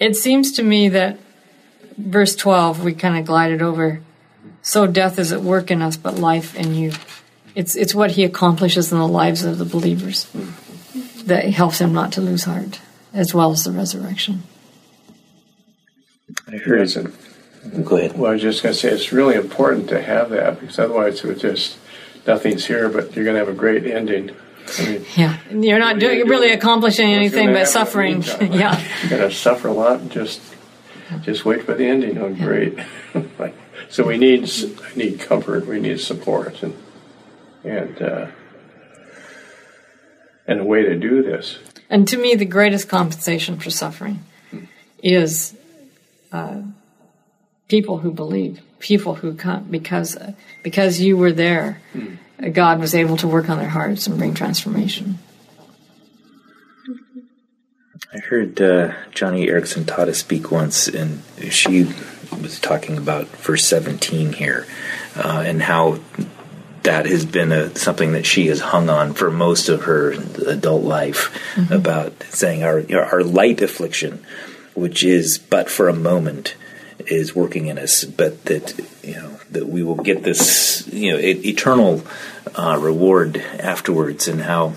It 0.00 0.14
seems 0.14 0.52
to 0.52 0.62
me 0.62 0.90
that 0.90 1.18
verse 1.96 2.36
12, 2.36 2.84
we 2.84 2.94
kind 2.94 3.18
of 3.18 3.26
glided 3.26 3.62
over. 3.62 4.00
So 4.62 4.86
death 4.86 5.18
is 5.18 5.32
at 5.32 5.42
work 5.42 5.72
in 5.72 5.82
us, 5.82 5.96
but 5.96 6.14
life 6.14 6.54
in 6.54 6.74
you. 6.74 6.92
It's, 7.56 7.74
it's 7.74 7.96
what 7.96 8.12
he 8.12 8.22
accomplishes 8.22 8.92
in 8.92 8.98
the 8.98 9.08
lives 9.08 9.42
of 9.42 9.58
the 9.58 9.64
believers 9.64 10.26
mm-hmm. 10.26 11.26
that 11.26 11.46
helps 11.46 11.80
him 11.80 11.92
not 11.92 12.12
to 12.12 12.20
lose 12.20 12.44
heart, 12.44 12.80
as 13.12 13.34
well 13.34 13.50
as 13.50 13.64
the 13.64 13.72
resurrection. 13.72 14.44
I 16.46 16.58
heard. 16.58 16.80
Reason. 16.80 17.12
Go 17.82 17.96
ahead. 17.96 18.16
Well, 18.16 18.30
I 18.30 18.34
was 18.34 18.42
just 18.42 18.62
going 18.62 18.72
to 18.72 18.78
say 18.78 18.90
it's 18.90 19.12
really 19.12 19.34
important 19.34 19.88
to 19.88 20.00
have 20.00 20.30
that 20.30 20.60
because 20.60 20.78
otherwise 20.78 21.24
it 21.24 21.26
would 21.26 21.40
just 21.40 21.76
nothing's 22.24 22.66
here, 22.66 22.88
but 22.88 23.16
you're 23.16 23.24
going 23.24 23.34
to 23.34 23.44
have 23.44 23.48
a 23.48 23.52
great 23.52 23.84
ending. 23.84 24.30
I 24.78 24.84
mean, 24.86 25.04
Yeah. 25.16 25.38
You're 25.50 25.78
not 25.78 25.98
doing, 25.98 26.18
you 26.18 26.24
really 26.26 26.48
doing? 26.48 26.58
accomplishing 26.58 27.12
anything 27.12 27.52
but 27.52 27.56
happen 27.56 27.58
in 27.58 27.62
the 27.62 27.66
suffering. 27.66 28.12
meantime? 28.20 28.52
yeah. 28.52 28.88
You're 29.02 29.18
going 29.18 29.30
to 29.30 29.34
suffer 29.34 29.68
a 29.68 29.72
lot. 29.72 30.00
and 30.00 30.10
Just, 30.10 30.40
just 31.22 31.44
wait 31.44 31.64
for 31.64 31.74
the 31.74 31.86
ending. 31.86 32.18
Oh, 32.18 32.32
great! 32.34 32.78
So 33.90 34.04
we 34.04 34.18
need 34.18 34.50
need 34.96 35.18
comfort. 35.20 35.66
We 35.66 35.80
need 35.80 35.98
support, 35.98 36.62
and 36.62 36.74
and 37.64 38.02
uh, 38.02 38.26
and 40.46 40.60
a 40.60 40.64
way 40.64 40.82
to 40.82 40.94
do 40.94 41.22
this. 41.22 41.58
And 41.88 42.06
to 42.08 42.18
me, 42.18 42.34
the 42.34 42.44
greatest 42.44 42.88
compensation 42.90 43.58
for 43.58 43.70
suffering 43.70 44.24
is 45.02 45.56
uh, 46.32 46.60
people 47.68 47.98
who 47.98 48.10
believe, 48.12 48.60
people 48.78 49.14
who 49.14 49.32
come 49.34 49.64
because 49.70 50.18
because 50.62 51.00
you 51.00 51.16
were 51.16 51.32
there. 51.32 51.80
God 52.52 52.80
was 52.80 52.94
able 52.94 53.16
to 53.18 53.28
work 53.28 53.50
on 53.50 53.58
their 53.58 53.68
hearts 53.68 54.06
and 54.06 54.18
bring 54.18 54.34
transformation. 54.34 55.18
I 58.12 58.18
heard 58.18 58.60
uh, 58.60 58.92
Joni 59.10 59.48
Eareckson 59.48 59.84
Tada 59.84 60.14
speak 60.14 60.50
once, 60.50 60.88
and 60.88 61.22
she 61.50 61.92
was 62.40 62.58
talking 62.58 62.96
about 62.96 63.26
verse 63.26 63.66
17 63.66 64.32
here 64.32 64.66
uh, 65.16 65.42
and 65.44 65.62
how 65.62 65.98
that 66.84 67.06
has 67.06 67.26
been 67.26 67.52
a, 67.52 67.76
something 67.76 68.12
that 68.12 68.24
she 68.24 68.46
has 68.46 68.60
hung 68.60 68.88
on 68.88 69.12
for 69.12 69.30
most 69.30 69.68
of 69.68 69.82
her 69.82 70.12
adult 70.46 70.84
life 70.84 71.36
about 71.70 72.22
saying 72.30 72.62
our, 72.62 72.82
our 72.94 73.22
light 73.22 73.60
affliction, 73.60 74.24
which 74.74 75.04
is 75.04 75.36
but 75.38 75.68
for 75.68 75.88
a 75.88 75.94
moment, 75.94 76.54
is 77.10 77.34
working 77.34 77.66
in 77.66 77.78
us, 77.78 78.04
but 78.04 78.44
that 78.46 78.78
you 79.02 79.14
know 79.14 79.40
that 79.50 79.68
we 79.68 79.82
will 79.82 79.96
get 79.96 80.22
this 80.22 80.86
you 80.92 81.12
know 81.12 81.18
e- 81.18 81.48
eternal 81.48 82.02
uh, 82.54 82.78
reward 82.80 83.36
afterwards, 83.58 84.28
and 84.28 84.42
how 84.42 84.74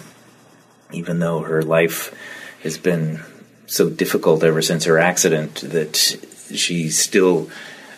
even 0.92 1.20
though 1.20 1.42
her 1.42 1.62
life 1.62 2.14
has 2.64 2.78
been 2.78 3.22
so 3.66 3.90
difficult 3.90 4.44
ever 4.44 4.62
since 4.62 4.86
her 4.86 5.00
accident 5.00 5.56
that 5.62 5.96
she 6.54 6.90
still 6.90 7.50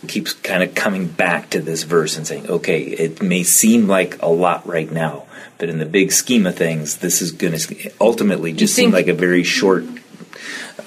keeps 0.07 0.33
kind 0.33 0.63
of 0.63 0.75
coming 0.75 1.07
back 1.07 1.49
to 1.51 1.61
this 1.61 1.83
verse 1.83 2.17
and 2.17 2.27
saying, 2.27 2.47
okay, 2.49 2.81
it 2.81 3.21
may 3.21 3.43
seem 3.43 3.87
like 3.87 4.21
a 4.21 4.27
lot 4.27 4.65
right 4.67 4.91
now, 4.91 5.25
but 5.57 5.69
in 5.69 5.79
the 5.79 5.85
big 5.85 6.11
scheme 6.11 6.45
of 6.45 6.55
things, 6.55 6.97
this 6.97 7.21
is 7.21 7.31
going 7.31 7.57
to 7.57 7.91
ultimately 7.99 8.53
just 8.53 8.75
seem 8.75 8.91
like 8.91 9.07
a 9.07 9.13
very 9.13 9.43
short, 9.43 9.85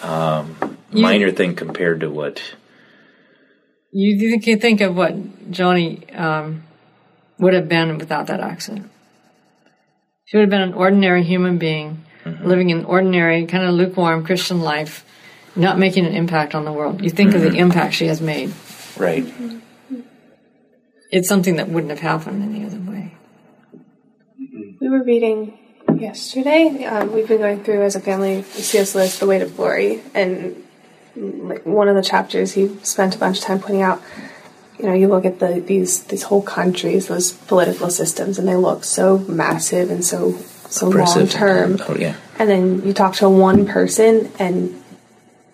um, 0.02 0.78
minor 0.92 1.32
thing 1.32 1.54
compared 1.54 2.00
to 2.00 2.10
what. 2.10 2.42
You 3.98 4.18
think 4.18 4.46
you 4.46 4.58
think 4.58 4.82
of 4.82 4.94
what 4.94 5.14
Joni 5.50 6.14
um, 6.20 6.64
would 7.38 7.54
have 7.54 7.66
been 7.66 7.96
without 7.96 8.26
that 8.26 8.40
accident. 8.40 8.90
She 10.26 10.36
would 10.36 10.42
have 10.42 10.50
been 10.50 10.60
an 10.60 10.74
ordinary 10.74 11.22
human 11.22 11.56
being, 11.56 12.04
living 12.42 12.70
an 12.72 12.84
ordinary, 12.84 13.46
kind 13.46 13.64
of 13.64 13.72
lukewarm 13.72 14.22
Christian 14.26 14.60
life, 14.60 15.06
not 15.56 15.78
making 15.78 16.04
an 16.04 16.14
impact 16.14 16.54
on 16.54 16.66
the 16.66 16.72
world. 16.74 17.02
You 17.02 17.08
think 17.08 17.34
of 17.34 17.40
the 17.40 17.54
impact 17.54 17.94
she 17.94 18.08
has 18.08 18.20
made. 18.20 18.52
Right. 18.98 19.26
It's 21.10 21.26
something 21.26 21.56
that 21.56 21.70
wouldn't 21.70 21.90
have 21.90 22.00
happened 22.00 22.42
any 22.42 22.66
other 22.66 22.78
way. 22.78 23.14
We 24.78 24.90
were 24.90 25.04
reading 25.04 25.58
yesterday. 25.96 26.84
Um, 26.84 27.14
we've 27.14 27.28
been 27.28 27.38
going 27.38 27.64
through 27.64 27.82
as 27.82 27.96
a 27.96 28.00
family 28.00 28.42
C.S. 28.42 28.94
Lewis, 28.94 29.18
The 29.18 29.26
Weight 29.26 29.40
of 29.40 29.56
Glory, 29.56 30.02
and 30.12 30.65
like 31.16 31.64
one 31.64 31.88
of 31.88 31.94
the 31.96 32.02
chapters, 32.02 32.52
he 32.52 32.68
spent 32.82 33.16
a 33.16 33.18
bunch 33.18 33.38
of 33.38 33.44
time 33.44 33.60
pointing 33.60 33.82
out. 33.82 34.02
You 34.78 34.84
know, 34.86 34.92
you 34.92 35.08
look 35.08 35.24
at 35.24 35.38
the 35.38 35.60
these 35.60 36.04
these 36.04 36.24
whole 36.24 36.42
countries, 36.42 37.08
those 37.08 37.32
political 37.32 37.88
systems, 37.88 38.38
and 38.38 38.46
they 38.46 38.56
look 38.56 38.84
so 38.84 39.18
massive 39.18 39.90
and 39.90 40.04
so 40.04 40.32
so 40.68 40.88
long 40.90 41.26
term. 41.28 41.78
Oh, 41.88 41.96
yeah. 41.96 42.16
And 42.38 42.50
then 42.50 42.82
you 42.86 42.92
talk 42.92 43.14
to 43.16 43.28
one 43.30 43.66
person, 43.66 44.30
and 44.38 44.82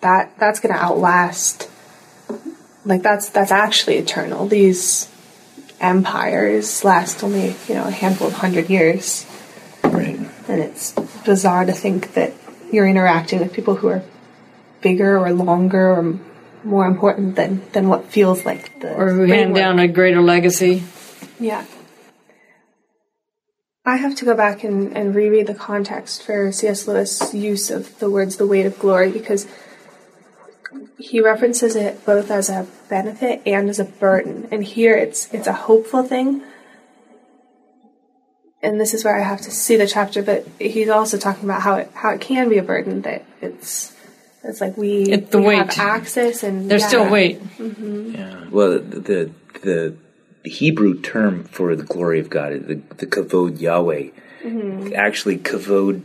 that 0.01 0.37
that's 0.37 0.59
going 0.59 0.75
to 0.75 0.81
outlast. 0.81 1.69
Like 2.83 3.01
that's 3.01 3.29
that's 3.29 3.51
actually 3.51 3.95
eternal. 3.95 4.45
These 4.47 5.09
empires 5.79 6.83
last 6.83 7.23
only 7.23 7.55
you 7.69 7.75
know 7.75 7.85
a 7.85 7.91
handful 7.91 8.27
of 8.27 8.33
hundred 8.33 8.69
years, 8.69 9.25
Right. 9.85 10.19
and 10.49 10.59
it's 10.61 10.91
bizarre 11.23 11.63
to 11.65 11.71
think 11.71 12.13
that 12.15 12.33
you're 12.73 12.87
interacting 12.87 13.39
with 13.39 13.53
people 13.53 13.75
who 13.75 13.87
are 13.87 14.03
bigger 14.83 15.17
or 15.17 15.33
longer 15.33 15.91
or 15.91 16.19
more 16.63 16.85
important 16.85 17.35
than 17.35 17.61
than 17.71 17.87
what 17.87 18.05
feels 18.05 18.45
like 18.45 18.79
the 18.79 18.93
Or 18.93 19.09
who 19.11 19.23
hand 19.25 19.55
down 19.55 19.79
a 19.79 19.87
greater 19.87 20.21
legacy. 20.21 20.83
Yeah. 21.39 21.65
I 23.85 23.97
have 23.97 24.15
to 24.15 24.25
go 24.25 24.33
back 24.33 24.63
and, 24.63 24.95
and 24.95 25.13
reread 25.13 25.47
the 25.47 25.53
context 25.53 26.23
for 26.23 26.53
C.S. 26.53 26.87
Lewis' 26.87 27.33
use 27.33 27.69
of 27.69 27.99
the 27.99 28.09
words 28.09 28.37
the 28.37 28.47
weight 28.47 28.65
of 28.65 28.79
glory 28.79 29.11
because 29.11 29.45
he 30.97 31.19
references 31.19 31.75
it 31.75 32.05
both 32.05 32.31
as 32.31 32.49
a 32.49 32.65
benefit 32.89 33.41
and 33.45 33.69
as 33.69 33.79
a 33.79 33.85
burden. 33.85 34.47
And 34.51 34.63
here 34.63 34.95
it's 34.95 35.31
it's 35.33 35.47
a 35.47 35.53
hopeful 35.53 36.03
thing. 36.03 36.43
And 38.61 38.79
this 38.79 38.93
is 38.93 39.03
where 39.03 39.19
I 39.19 39.23
have 39.23 39.41
to 39.41 39.51
see 39.51 39.75
the 39.75 39.85
chapter, 39.85 40.23
but 40.23 40.47
he's 40.57 40.87
also 40.87 41.17
talking 41.17 41.43
about 41.43 41.61
how 41.61 41.75
it 41.75 41.91
how 41.93 42.11
it 42.11 42.21
can 42.21 42.47
be 42.47 42.57
a 42.57 42.63
burden 42.63 43.01
that 43.01 43.25
it's 43.41 43.92
it's 44.43 44.61
like 44.61 44.77
we, 44.77 45.03
It- 45.03 45.31
the 45.31 45.39
we 45.39 45.47
weight. 45.47 45.73
have 45.73 45.79
access 45.79 46.43
and 46.43 46.69
There's 46.69 46.81
yeah. 46.81 46.87
still 46.87 47.09
weight. 47.09 47.41
Yeah. 47.59 48.45
Well, 48.51 48.79
the 48.79 48.99
the 48.99 49.31
the 49.61 49.95
Hebrew 50.49 50.99
term 51.01 51.45
for 51.45 51.75
the 51.75 51.83
glory 51.83 52.19
of 52.19 52.29
God, 52.29 52.67
the 52.67 52.75
the 52.97 53.05
kavod 53.07 53.59
Yahweh, 53.61 54.09
actually 54.95 55.37
kavod 55.37 56.01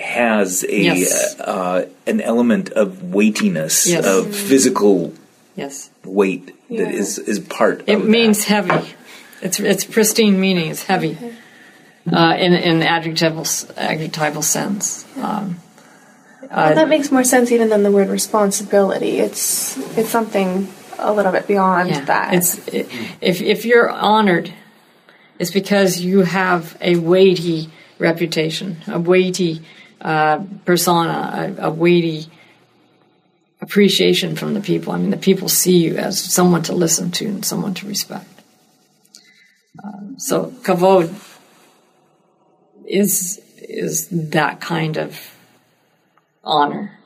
has 0.00 0.64
a 0.68 0.80
Yes. 0.82 1.38
uh, 1.40 1.86
an 2.06 2.20
element 2.20 2.70
of 2.70 3.02
weightiness, 3.12 3.86
Yes. 3.88 4.06
of 4.06 4.34
physical 4.34 5.12
Yes. 5.56 5.90
weight 6.04 6.54
Yeah. 6.68 6.84
that 6.84 6.94
is 6.94 7.18
is 7.18 7.40
part. 7.40 7.82
It 7.86 7.96
of 7.96 8.04
means 8.06 8.38
that. 8.46 8.64
heavy. 8.66 8.94
It's 9.42 9.58
it's 9.58 9.84
pristine 9.84 10.38
meaning. 10.38 10.70
It's 10.70 10.84
heavy 10.84 11.18
uh, 12.10 12.34
in 12.38 12.52
in 12.54 12.82
adjectival 12.82 13.44
adjectival 13.76 14.42
sense. 14.42 15.04
Um, 15.20 15.56
well, 16.54 16.74
that 16.74 16.88
makes 16.88 17.10
more 17.10 17.24
sense 17.24 17.50
even 17.50 17.68
than 17.68 17.82
the 17.82 17.90
word 17.90 18.08
responsibility. 18.08 19.18
It's 19.18 19.76
it's 19.96 20.10
something 20.10 20.68
a 20.98 21.12
little 21.12 21.32
bit 21.32 21.46
beyond 21.46 21.90
yeah, 21.90 22.04
that. 22.04 22.34
It's 22.34 22.68
it, 22.68 22.88
if 23.20 23.40
if 23.40 23.64
you're 23.64 23.90
honored, 23.90 24.52
it's 25.38 25.50
because 25.50 26.00
you 26.00 26.20
have 26.20 26.76
a 26.80 26.96
weighty 26.96 27.70
reputation, 27.98 28.78
a 28.86 29.00
weighty 29.00 29.62
uh, 30.00 30.44
persona, 30.64 31.56
a, 31.58 31.68
a 31.68 31.70
weighty 31.70 32.28
appreciation 33.60 34.36
from 34.36 34.54
the 34.54 34.60
people. 34.60 34.92
I 34.92 34.98
mean, 34.98 35.10
the 35.10 35.16
people 35.16 35.48
see 35.48 35.78
you 35.78 35.96
as 35.96 36.20
someone 36.20 36.62
to 36.64 36.74
listen 36.74 37.10
to 37.12 37.26
and 37.26 37.44
someone 37.44 37.74
to 37.74 37.86
respect. 37.86 38.28
Um, 39.82 40.16
so 40.18 40.46
kavod 40.62 41.14
is 42.86 43.40
is 43.56 44.08
that 44.08 44.60
kind 44.60 44.96
of 44.96 45.32
honor. 46.44 46.98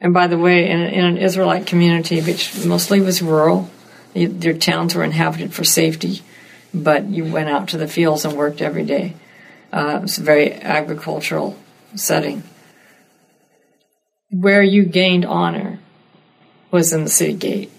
And 0.00 0.14
by 0.14 0.26
the 0.26 0.38
way, 0.38 0.68
in, 0.70 0.80
in 0.80 1.04
an 1.04 1.18
Israelite 1.18 1.66
community, 1.66 2.20
which 2.20 2.64
mostly 2.64 3.00
was 3.00 3.20
rural, 3.20 3.70
their 4.14 4.54
towns 4.54 4.94
were 4.94 5.04
inhabited 5.04 5.52
for 5.52 5.64
safety, 5.64 6.22
but 6.72 7.06
you 7.06 7.24
went 7.24 7.48
out 7.48 7.68
to 7.68 7.78
the 7.78 7.88
fields 7.88 8.24
and 8.24 8.36
worked 8.36 8.62
every 8.62 8.84
day. 8.84 9.14
Uh, 9.72 9.98
it 9.98 10.02
was 10.02 10.18
a 10.18 10.22
very 10.22 10.52
agricultural 10.52 11.56
setting 11.94 12.42
where 14.30 14.62
you 14.62 14.84
gained 14.84 15.24
honor 15.24 15.78
was 16.70 16.92
in 16.92 17.02
the 17.04 17.10
city 17.10 17.32
gate, 17.32 17.70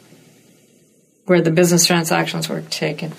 where 1.26 1.42
the 1.42 1.52
business 1.52 1.86
transactions 1.86 2.50
were 2.50 2.62
taken, 2.62 3.14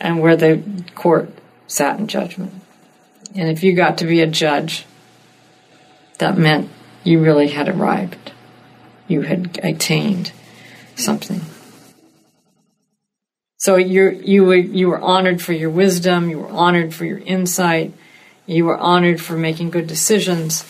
and 0.00 0.20
where 0.20 0.36
the 0.36 0.62
court 0.94 1.30
sat 1.68 1.98
in 1.98 2.08
judgment. 2.08 2.52
And 3.36 3.48
if 3.48 3.62
you 3.62 3.74
got 3.74 3.98
to 3.98 4.06
be 4.06 4.20
a 4.20 4.26
judge, 4.26 4.84
that 6.18 6.38
meant 6.38 6.70
you 7.02 7.20
really 7.20 7.48
had 7.48 7.68
arrived. 7.68 8.32
You 9.08 9.22
had 9.22 9.58
attained 9.62 10.32
something. 10.96 11.40
So 13.58 13.76
you 13.76 14.10
you 14.10 14.44
were 14.44 14.56
you 14.56 14.88
were 14.88 15.00
honored 15.00 15.42
for 15.42 15.52
your 15.52 15.70
wisdom. 15.70 16.30
You 16.30 16.40
were 16.40 16.48
honored 16.48 16.94
for 16.94 17.04
your 17.04 17.18
insight. 17.18 17.94
You 18.46 18.66
were 18.66 18.76
honored 18.76 19.20
for 19.20 19.36
making 19.36 19.70
good 19.70 19.86
decisions 19.86 20.64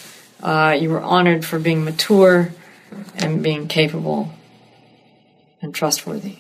uh, 0.45 0.77
you 0.79 0.91
were 0.91 1.01
honored 1.01 1.43
for 1.43 1.59
being 1.59 1.85
mature 1.85 2.53
and 3.17 3.43
being 3.43 3.67
capable 3.67 4.31
and 5.63 5.75
trustworthy, 5.75 6.37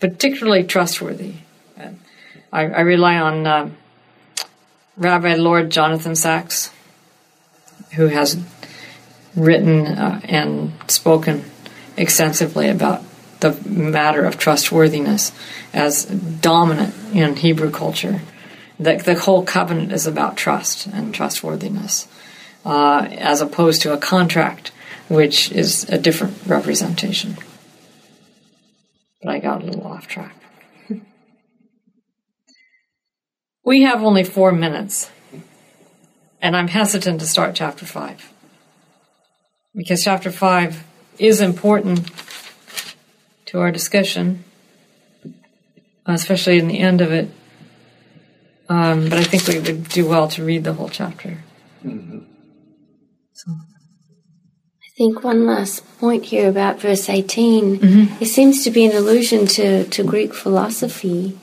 particularly 0.00 0.64
trustworthy. 0.64 1.34
I, 2.52 2.64
I 2.64 2.80
rely 2.80 3.18
on 3.18 3.46
uh, 3.46 3.70
Rabbi 4.96 5.36
Lord 5.36 5.70
Jonathan 5.70 6.16
Sacks, 6.16 6.72
who 7.94 8.06
has 8.06 8.40
written 9.34 9.86
uh, 9.86 10.20
and 10.24 10.72
spoken 10.88 11.44
extensively 11.96 12.68
about 12.68 13.02
the 13.40 13.52
matter 13.68 14.24
of 14.24 14.38
trustworthiness 14.38 15.32
as 15.72 16.04
dominant 16.04 16.94
in 17.12 17.36
Hebrew 17.36 17.70
culture. 17.70 18.22
The, 18.78 18.96
the 18.96 19.14
whole 19.14 19.44
covenant 19.44 19.92
is 19.92 20.06
about 20.06 20.36
trust 20.36 20.86
and 20.86 21.14
trustworthiness 21.14 22.08
uh, 22.64 23.08
as 23.12 23.40
opposed 23.40 23.82
to 23.82 23.92
a 23.92 23.98
contract, 23.98 24.72
which 25.08 25.52
is 25.52 25.88
a 25.88 25.98
different 25.98 26.36
representation. 26.46 27.36
But 29.22 29.30
I 29.30 29.38
got 29.38 29.62
a 29.62 29.66
little 29.66 29.86
off 29.86 30.08
track. 30.08 30.34
we 33.64 33.82
have 33.82 34.02
only 34.02 34.24
four 34.24 34.52
minutes, 34.52 35.10
and 36.46 36.56
I'm 36.56 36.68
hesitant 36.68 37.18
to 37.18 37.26
start 37.26 37.56
chapter 37.56 37.84
5 37.84 38.32
because 39.74 40.04
chapter 40.04 40.30
5 40.30 40.84
is 41.18 41.40
important 41.40 42.08
to 43.46 43.58
our 43.58 43.72
discussion, 43.72 44.44
especially 46.06 46.60
in 46.60 46.68
the 46.68 46.78
end 46.78 47.00
of 47.00 47.10
it. 47.10 47.30
Um, 48.68 49.08
but 49.08 49.18
I 49.18 49.24
think 49.24 49.48
we 49.48 49.58
would 49.58 49.88
do 49.88 50.06
well 50.06 50.28
to 50.28 50.44
read 50.44 50.62
the 50.62 50.74
whole 50.74 50.88
chapter. 50.88 51.38
Mm-hmm. 51.84 52.20
I 53.48 54.88
think 54.96 55.24
one 55.24 55.46
last 55.46 55.84
point 55.98 56.26
here 56.26 56.48
about 56.48 56.80
verse 56.80 57.08
18. 57.08 57.78
Mm-hmm. 57.78 58.22
It 58.22 58.26
seems 58.26 58.62
to 58.62 58.70
be 58.70 58.86
an 58.86 58.92
allusion 58.96 59.48
to, 59.48 59.84
to 59.84 60.04
Greek 60.04 60.32
philosophy. 60.32 61.36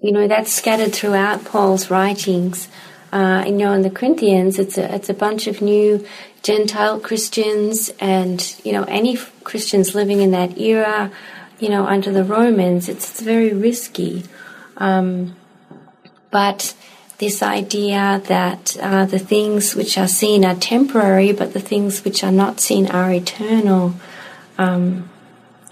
You 0.00 0.12
know, 0.12 0.28
that's 0.28 0.52
scattered 0.52 0.94
throughout 0.94 1.44
Paul's 1.44 1.90
writings. 1.90 2.68
Uh, 3.12 3.44
you 3.46 3.52
know, 3.52 3.72
in 3.72 3.82
the 3.82 3.90
Corinthians, 3.90 4.58
it's 4.58 4.76
a, 4.76 4.94
it's 4.94 5.08
a 5.08 5.14
bunch 5.14 5.46
of 5.46 5.62
new 5.62 6.06
Gentile 6.42 7.00
Christians 7.00 7.90
and, 8.00 8.54
you 8.64 8.72
know, 8.72 8.84
any 8.84 9.16
Christians 9.44 9.94
living 9.94 10.20
in 10.20 10.30
that 10.32 10.58
era, 10.58 11.10
you 11.58 11.68
know, 11.68 11.86
under 11.86 12.12
the 12.12 12.24
Romans. 12.24 12.88
It's, 12.88 13.10
it's 13.10 13.20
very 13.22 13.52
risky. 13.52 14.24
Um, 14.76 15.36
but 16.30 16.74
this 17.18 17.42
idea 17.42 18.22
that 18.26 18.76
uh, 18.80 19.06
the 19.06 19.18
things 19.18 19.74
which 19.74 19.96
are 19.98 20.06
seen 20.06 20.44
are 20.44 20.54
temporary, 20.54 21.32
but 21.32 21.52
the 21.52 21.60
things 21.60 22.04
which 22.04 22.22
are 22.22 22.30
not 22.30 22.60
seen 22.60 22.86
are 22.88 23.12
eternal. 23.12 23.94
Um, 24.58 25.08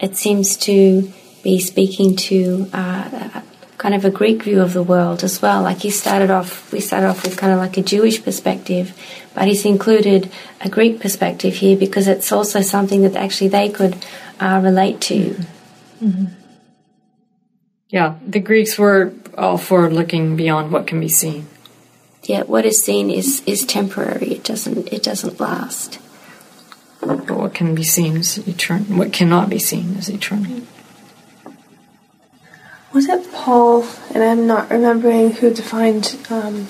it 0.01 0.17
seems 0.17 0.57
to 0.59 1.13
be 1.43 1.61
speaking 1.61 2.17
to 2.17 2.69
uh, 2.73 2.96
kind 3.87 3.95
of 3.95 4.05
a 4.05 4.11
Greek 4.11 4.43
view 4.43 4.61
of 4.61 4.73
the 4.73 4.83
world 4.83 5.23
as 5.23 5.41
well. 5.41 5.63
Like 5.63 5.79
he 5.79 5.91
started 5.91 6.29
off, 6.29 6.73
we 6.73 6.81
started 6.81 7.07
off 7.07 7.23
with 7.23 7.37
kind 7.37 7.53
of 7.53 7.61
like 7.61 7.77
a 7.77 7.83
Jewish 7.83 8.21
perspective, 8.21 8.93
but 9.33 9.47
he's 9.47 9.65
included 9.65 10.29
a 10.61 10.69
Greek 10.69 10.99
perspective 10.99 11.55
here 11.55 11.77
because 11.77 12.09
it's 12.09 12.33
also 12.33 12.63
something 12.63 13.03
that 13.03 13.15
actually 13.15 13.47
they 13.47 13.69
could 13.69 13.95
uh, 14.41 14.61
relate 14.61 15.01
to. 15.03 15.37
Mm-hmm. 16.03 16.25
Yeah, 17.89 18.17
the 18.27 18.41
Greeks 18.41 18.77
were 18.77 19.13
all 19.39 19.57
for 19.57 19.89
looking 19.89 20.35
beyond 20.35 20.73
what 20.73 20.89
can 20.89 20.99
be 20.99 21.09
seen. 21.09 21.47
Yeah, 22.25 22.43
what 22.43 22.67
is 22.67 22.83
seen 22.83 23.09
is, 23.09 23.41
is 23.47 23.65
temporary. 23.65 24.33
It 24.33 24.43
doesn't 24.43 24.93
it 24.93 25.05
doesn't 25.05 25.39
last. 25.39 26.01
But 27.01 27.31
what 27.31 27.55
can 27.55 27.77
be 27.77 27.85
seen 27.85 28.17
is 28.17 28.39
eternal. 28.49 28.99
What 28.99 29.13
cannot 29.13 29.49
be 29.49 29.61
seen 29.61 29.95
is 29.95 30.09
eternal. 30.09 30.63
Was 32.97 33.11
it 33.11 33.31
Paul? 33.31 33.87
And 34.15 34.25
I'm 34.25 34.47
not 34.47 34.71
remembering 34.71 35.31
who 35.31 35.53
defined 35.53 36.17
um, 36.31 36.67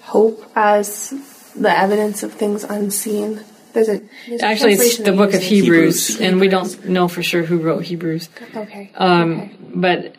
hope 0.00 0.42
as 0.56 1.12
the 1.54 1.68
evidence 1.68 2.22
of 2.22 2.32
things 2.32 2.64
unseen. 2.64 3.44
There's 3.74 3.90
a 3.90 4.00
there's 4.26 4.40
actually 4.40 4.72
it's 4.72 4.96
the 4.96 5.12
book 5.12 5.34
of 5.34 5.42
Hebrews, 5.42 6.06
Hebrews, 6.06 6.20
and 6.22 6.40
we 6.40 6.48
don't 6.48 6.88
know 6.88 7.06
for 7.06 7.22
sure 7.22 7.42
who 7.42 7.58
wrote 7.58 7.84
Hebrews. 7.84 8.30
Okay. 8.56 8.90
Um, 8.94 9.32
okay. 9.32 9.56
But 9.74 10.14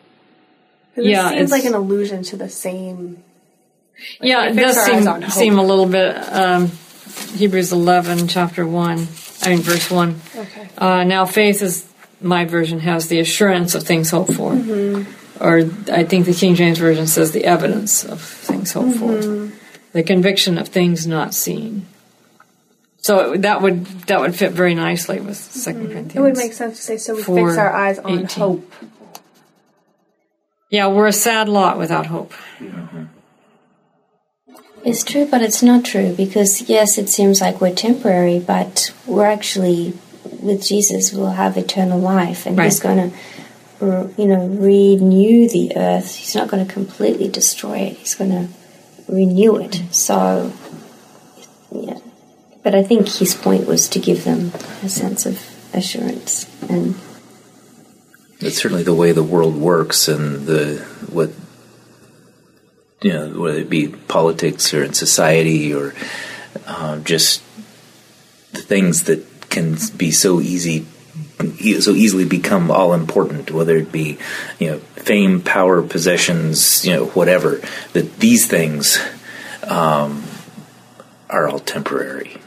yeah, 0.96 1.32
it 1.32 1.38
seems 1.40 1.52
like 1.52 1.66
an 1.66 1.74
allusion 1.74 2.22
to 2.22 2.38
the 2.38 2.48
same. 2.48 3.24
Like 4.20 4.30
yeah, 4.30 4.52
it 4.52 4.54
does 4.54 4.78
seem 4.86 5.30
seem 5.32 5.58
a 5.58 5.64
little 5.64 5.88
bit. 5.88 6.16
Um, 6.32 6.72
Hebrews 7.34 7.74
eleven, 7.74 8.28
chapter 8.28 8.68
one. 8.68 9.08
I 9.42 9.50
mean, 9.50 9.62
verse 9.62 9.90
one. 9.90 10.22
Okay. 10.36 10.70
Uh, 10.78 11.06
now, 11.06 11.26
faith 11.26 11.64
is 11.64 11.92
my 12.22 12.46
version 12.46 12.80
has 12.80 13.08
the 13.08 13.20
assurance 13.20 13.76
of 13.76 13.84
things 13.84 14.12
hoped 14.12 14.34
for, 14.34 14.52
mm-hmm. 14.52 15.44
or 15.44 15.60
I 15.94 16.04
think 16.04 16.26
the 16.26 16.34
King 16.34 16.56
James 16.56 16.80
version 16.80 17.08
says 17.08 17.32
the 17.32 17.46
evidence 17.46 18.04
of 18.04 18.22
things 18.22 18.72
hoped 18.72 18.98
mm-hmm. 18.98 19.50
for, 19.50 19.58
the 19.94 20.04
conviction 20.04 20.58
of 20.58 20.68
things 20.68 21.08
not 21.08 21.34
seen. 21.34 21.86
So 22.98 23.38
that 23.38 23.62
would 23.62 23.86
that 24.08 24.20
would 24.20 24.36
fit 24.36 24.52
very 24.52 24.76
nicely 24.76 25.20
with 25.20 25.38
2nd 25.38 25.74
mm-hmm. 25.74 25.86
Corinthians. 25.88 26.16
It 26.16 26.20
would 26.22 26.38
make 26.38 26.54
sense 26.54 26.78
to 26.78 26.84
say 26.84 26.98
so. 26.98 27.16
We 27.16 27.24
fix 27.24 27.58
our 27.58 27.72
eyes 27.72 28.00
on 28.00 28.12
18. 28.12 28.28
hope 28.28 28.74
yeah, 30.70 30.88
we're 30.88 31.08
a 31.08 31.14
sad 31.14 31.48
lot 31.48 31.78
without 31.78 32.08
hope. 32.08 32.34
It's 34.84 35.04
true, 35.04 35.26
but 35.26 35.42
it's 35.42 35.64
not 35.64 35.86
true 35.86 36.14
because, 36.14 36.70
yes, 36.70 36.98
it 36.98 37.10
seems 37.10 37.42
like 37.42 37.62
we're 37.62 37.74
temporary, 37.74 38.40
but 38.40 38.94
we're 39.06 39.26
actually, 39.26 39.98
with 40.42 40.64
Jesus, 40.64 41.14
we'll 41.14 41.32
have 41.32 41.58
eternal 41.58 42.00
life 42.00 42.46
and 42.46 42.58
right. 42.58 42.66
He's 42.66 42.80
going 42.80 43.12
to, 43.12 44.14
you 44.18 44.28
know, 44.28 44.48
renew 44.48 45.50
the 45.50 45.74
earth. 45.76 46.16
He's 46.16 46.36
not 46.36 46.48
going 46.48 46.66
to 46.66 46.72
completely 46.72 47.28
destroy 47.28 47.78
it, 47.78 47.98
He's 47.98 48.16
going 48.16 48.32
to 48.32 48.48
renew 49.08 49.58
it. 49.58 49.82
So, 49.92 50.54
yeah. 51.72 52.00
But 52.64 52.76
I 52.76 52.84
think 52.84 53.08
his 53.08 53.34
point 53.34 53.66
was 53.66 53.88
to 53.90 54.00
give 54.00 54.26
them 54.26 54.52
a 54.84 54.90
sense 54.90 55.26
of 55.26 55.42
assurance 55.74 56.50
and 56.70 56.96
it's 58.40 58.58
certainly 58.58 58.84
the 58.84 58.94
way 58.94 59.12
the 59.12 59.24
world 59.24 59.56
works 59.56 60.08
and 60.08 60.46
the 60.46 60.78
what 61.12 61.32
you 63.02 63.14
know 63.14 63.30
whether 63.42 63.60
it 63.60 63.70
be 63.70 63.88
politics 63.88 64.74
or 64.74 64.84
in 64.84 64.94
society 64.94 65.74
or 65.74 65.94
uh, 66.66 66.98
just 67.00 67.42
the 68.54 68.62
things 68.62 69.04
that 69.04 69.26
can 69.58 69.76
be 69.98 70.12
so 70.12 70.40
easy 70.40 70.86
so 71.80 71.92
easily 71.92 72.26
become 72.26 72.72
all 72.72 72.94
important, 72.94 73.52
whether 73.52 73.78
it 73.78 73.92
be 73.92 74.18
you 74.60 74.72
know 74.72 74.80
fame, 74.96 75.42
power, 75.42 75.82
possessions, 75.82 76.86
you 76.86 76.94
know 76.94 77.06
whatever. 77.08 77.62
That 77.94 78.18
these 78.20 78.48
things 78.48 79.00
um, 79.64 80.24
are 81.30 81.48
all 81.48 81.60
temporary. 81.60 82.38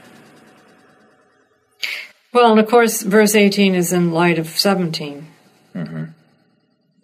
Well, 2.32 2.52
and 2.52 2.60
of 2.60 2.68
course, 2.68 3.02
verse 3.02 3.34
18 3.34 3.74
is 3.74 3.92
in 3.92 4.12
light 4.12 4.38
of 4.38 4.46
17. 4.48 5.26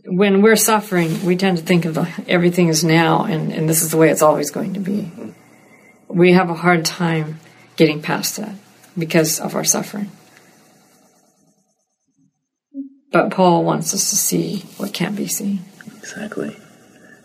When 0.09 0.41
we're 0.41 0.57
suffering, 0.57 1.25
we 1.25 1.37
tend 1.37 1.59
to 1.59 1.65
think 1.65 1.85
of 1.85 1.95
the, 1.95 2.09
everything 2.29 2.69
is 2.69 2.85
now, 2.85 3.25
and, 3.25 3.53
and 3.53 3.69
this 3.69 3.83
is 3.83 3.91
the 3.91 3.97
way 3.97 4.11
it's 4.11 4.23
always 4.23 4.53
going 4.53 4.75
to 4.75 4.81
be. 4.81 5.11
We 6.07 6.33
have 6.35 6.49
a 6.49 6.55
hard 6.55 6.85
time 6.85 7.41
getting 7.75 8.03
past 8.03 8.37
that 8.37 8.55
because 8.99 9.41
of 9.41 9.55
our 9.55 9.65
suffering. 9.65 10.11
But 13.13 13.31
Paul 13.31 13.65
wants 13.65 13.95
us 13.95 14.11
to 14.11 14.17
see 14.17 14.61
what 14.77 14.93
can't 14.93 15.17
be 15.17 15.27
seen. 15.27 15.65
Exactly. 15.99 16.57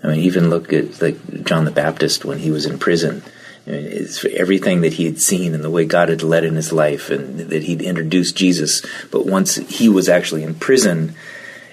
I 0.03 0.07
mean, 0.07 0.19
even 0.19 0.49
look 0.49 0.73
at 0.73 1.01
like 1.01 1.43
John 1.43 1.65
the 1.65 1.71
Baptist 1.71 2.25
when 2.25 2.39
he 2.39 2.51
was 2.51 2.65
in 2.65 2.79
prison. 2.79 3.23
I 3.67 3.71
mean, 3.71 3.85
it's 3.85 4.17
for 4.17 4.29
everything 4.29 4.81
that 4.81 4.93
he 4.93 5.05
had 5.05 5.19
seen 5.19 5.53
and 5.53 5.63
the 5.63 5.69
way 5.69 5.85
God 5.85 6.09
had 6.09 6.23
led 6.23 6.43
in 6.43 6.55
his 6.55 6.71
life, 6.71 7.09
and 7.09 7.39
that 7.39 7.63
he'd 7.63 7.81
introduced 7.81 8.35
Jesus. 8.35 8.83
But 9.11 9.25
once 9.25 9.55
he 9.55 9.89
was 9.89 10.09
actually 10.09 10.43
in 10.43 10.55
prison, 10.55 11.13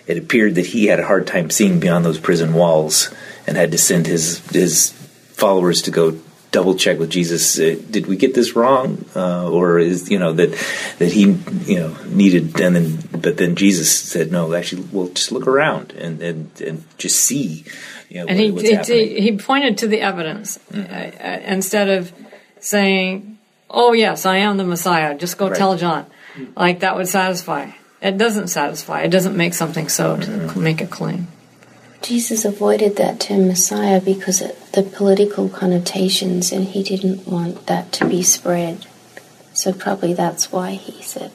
it 0.07 0.19
appeared 0.19 0.55
that 0.57 0.67
he 0.67 0.87
had 0.87 1.01
a 1.01 1.07
hard 1.07 1.27
time 1.27 1.49
seeing 1.49 1.81
beyond 1.81 2.05
those 2.05 2.19
prison 2.19 2.53
walls, 2.55 3.15
and 3.47 3.57
had 3.57 3.71
to 3.73 3.79
send 3.79 4.07
his 4.07 4.47
his 4.51 4.91
followers 5.33 5.81
to 5.83 5.91
go 5.91 6.19
double 6.51 6.75
check 6.75 6.99
with 6.99 7.11
Jesus. 7.11 7.59
Uh, 7.59 7.77
did 7.91 8.07
we 8.07 8.17
get 8.17 8.35
this 8.35 8.57
wrong, 8.57 9.05
uh, 9.15 9.51
or 9.51 9.79
is 9.79 10.11
you 10.11 10.19
know 10.19 10.33
that 10.33 10.51
that 10.99 11.13
he 11.13 11.33
you 11.67 11.79
know 11.81 11.97
needed? 12.07 12.59
And 12.61 12.77
then, 12.77 12.99
but 13.13 13.37
then 13.37 13.57
Jesus 13.57 13.91
said, 13.91 14.33
no, 14.33 14.53
actually, 14.55 14.85
well, 14.93 15.09
just 15.09 15.33
look 15.33 15.47
around 15.47 15.93
and 15.93 16.21
and, 16.23 16.61
and 16.61 16.85
just 16.99 17.21
see. 17.21 17.65
You 18.09 18.21
know, 18.21 18.27
And 18.29 18.55
what- 18.55 18.65
he, 18.65 18.77
he, 18.77 19.21
he 19.21 19.37
pointed 19.37 19.79
to 19.79 19.87
the 19.87 20.01
evidence 20.01 20.59
uh, 20.75 20.79
uh, 20.79 21.41
instead 21.45 21.89
of 21.91 22.13
saying, 22.61 23.39
"Oh 23.69 23.93
yes, 23.93 24.25
I 24.25 24.39
am 24.39 24.57
the 24.57 24.65
Messiah. 24.65 25.15
Just 25.17 25.37
go 25.39 25.49
Right. 25.49 25.57
tell 25.59 25.77
John." 25.77 26.07
Like 26.57 26.81
that 26.81 26.97
would 26.97 27.09
satisfy. 27.09 27.71
It 28.01 28.17
doesn't 28.17 28.49
satisfy. 28.49 29.03
It 29.03 29.09
doesn't 29.11 29.37
make 29.37 29.55
something 29.55 29.89
so 29.89 30.17
to 30.17 30.59
make 30.59 30.81
a 30.81 30.87
claim. 30.87 31.27
Jesus 32.03 32.45
avoided 32.45 32.97
that 32.97 33.21
term 33.21 33.49
Messiah 33.49 34.01
because 34.01 34.41
of 34.41 34.53
the 34.73 34.83
political 34.83 35.49
connotations, 35.49 36.53
and 36.53 36.69
he 36.69 36.83
didn't 36.83 37.27
want 37.27 37.67
that 37.67 37.93
to 37.93 38.07
be 38.07 38.23
spread. 38.23 38.87
So 39.53 39.73
probably 39.73 40.15
that's 40.15 40.53
why 40.53 40.73
he 40.73 41.03
said, 41.03 41.33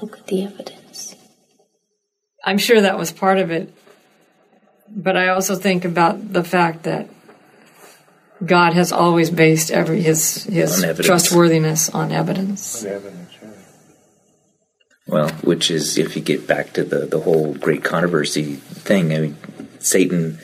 "Look 0.00 0.18
at 0.18 0.26
the 0.28 0.44
evidence." 0.44 1.16
I'm 2.44 2.58
sure 2.58 2.80
that 2.80 2.98
was 2.98 3.10
part 3.12 3.38
of 3.38 3.50
it, 3.50 3.72
but 4.88 5.16
I 5.16 5.28
also 5.28 5.56
think 5.56 5.84
about 5.84 6.32
the 6.32 6.44
fact 6.44 6.84
that 6.84 7.08
God 8.44 8.72
has 8.74 8.92
always 8.92 9.30
based 9.30 9.70
every 9.70 10.02
his 10.02 10.44
his 10.44 10.78
On 10.78 10.84
evidence. 10.84 11.06
trustworthiness 11.06 11.88
on 11.90 12.12
evidence. 12.12 12.84
Evidence, 12.84 13.30
yeah. 13.42 13.48
Well, 15.06 15.28
which 15.42 15.70
is 15.70 15.98
if 15.98 16.16
you 16.16 16.22
get 16.22 16.46
back 16.46 16.72
to 16.74 16.84
the 16.84 17.06
the 17.06 17.20
whole 17.20 17.54
great 17.54 17.84
controversy 17.84 18.54
thing. 18.54 19.12
I 19.14 19.18
mean, 19.20 19.36
Satan 19.82 20.38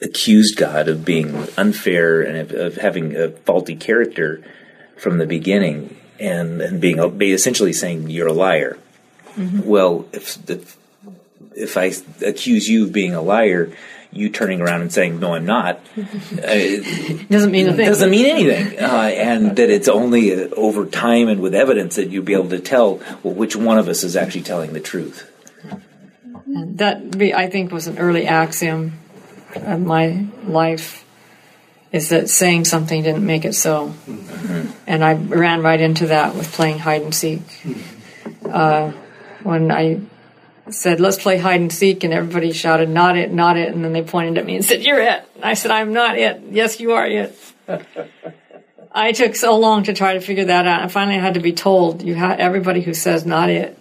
accused 0.00 0.56
God 0.56 0.88
of 0.88 1.04
being 1.04 1.46
unfair 1.56 2.22
and 2.22 2.36
of, 2.38 2.52
of 2.52 2.74
having 2.76 3.16
a 3.16 3.28
faulty 3.30 3.76
character 3.76 4.42
from 4.96 5.18
the 5.18 5.26
beginning, 5.26 5.96
and 6.18 6.60
and 6.60 6.80
being 6.80 6.98
essentially 7.32 7.72
saying 7.72 8.10
you're 8.10 8.28
a 8.28 8.32
liar. 8.32 8.78
Well, 9.36 10.06
if 10.12 10.44
the 10.46 10.64
if 11.54 11.76
I 11.76 11.92
accuse 12.24 12.68
you 12.68 12.84
of 12.84 12.92
being 12.92 13.14
a 13.14 13.22
liar, 13.22 13.72
you 14.12 14.28
turning 14.28 14.60
around 14.60 14.82
and 14.82 14.92
saying 14.92 15.18
no, 15.20 15.34
I'm 15.34 15.46
not. 15.46 15.80
uh, 15.96 16.54
Doesn't 17.30 17.50
mean 17.50 17.68
a 17.68 17.74
thing. 17.74 17.86
doesn't 17.86 18.10
mean 18.10 18.26
anything, 18.26 18.78
uh, 18.78 19.10
and 19.14 19.56
that 19.56 19.70
it's 19.70 19.88
only 19.88 20.34
uh, 20.34 20.48
over 20.56 20.84
time 20.86 21.28
and 21.28 21.40
with 21.40 21.54
evidence 21.54 21.96
that 21.96 22.10
you'll 22.10 22.24
be 22.24 22.34
able 22.34 22.50
to 22.50 22.60
tell 22.60 23.00
well 23.22 23.34
which 23.34 23.56
one 23.56 23.78
of 23.78 23.88
us 23.88 24.04
is 24.04 24.16
actually 24.16 24.42
telling 24.42 24.72
the 24.72 24.80
truth. 24.80 25.28
And 26.46 26.78
that 26.78 27.20
I 27.34 27.48
think 27.48 27.72
was 27.72 27.86
an 27.86 27.98
early 27.98 28.26
axiom 28.26 28.98
of 29.54 29.80
my 29.80 30.26
life 30.44 31.04
is 31.92 32.08
that 32.08 32.30
saying 32.30 32.64
something 32.64 33.02
didn't 33.02 33.24
make 33.24 33.44
it 33.44 33.54
so. 33.54 33.94
And 34.86 35.04
I 35.04 35.14
ran 35.14 35.62
right 35.62 35.80
into 35.80 36.06
that 36.06 36.34
with 36.34 36.50
playing 36.52 36.78
hide 36.78 37.02
and 37.02 37.14
seek. 37.14 37.42
Uh, 38.44 38.92
when 39.42 39.70
I 39.70 40.00
said, 40.70 41.00
let's 41.00 41.20
play 41.20 41.36
hide 41.36 41.60
and 41.60 41.72
seek, 41.72 42.04
and 42.04 42.14
everybody 42.14 42.52
shouted, 42.52 42.88
not 42.88 43.18
it, 43.18 43.32
not 43.32 43.56
it, 43.58 43.74
and 43.74 43.84
then 43.84 43.92
they 43.92 44.02
pointed 44.02 44.38
at 44.38 44.46
me 44.46 44.56
and 44.56 44.64
said, 44.64 44.82
you're 44.82 45.00
it. 45.00 45.22
And 45.34 45.44
I 45.44 45.54
said, 45.54 45.70
I'm 45.70 45.92
not 45.92 46.16
it. 46.16 46.40
Yes, 46.50 46.80
you 46.80 46.92
are 46.92 47.06
it. 47.06 47.38
I 48.90 49.12
took 49.12 49.36
so 49.36 49.58
long 49.58 49.84
to 49.84 49.92
try 49.92 50.14
to 50.14 50.20
figure 50.20 50.46
that 50.46 50.66
out. 50.66 50.82
And 50.82 50.92
finally 50.92 51.16
I 51.16 51.20
had 51.20 51.34
to 51.34 51.40
be 51.40 51.52
told, 51.52 52.02
you 52.02 52.14
ha- 52.16 52.36
everybody 52.38 52.80
who 52.80 52.94
says 52.94 53.26
not 53.26 53.50
it 53.50 53.78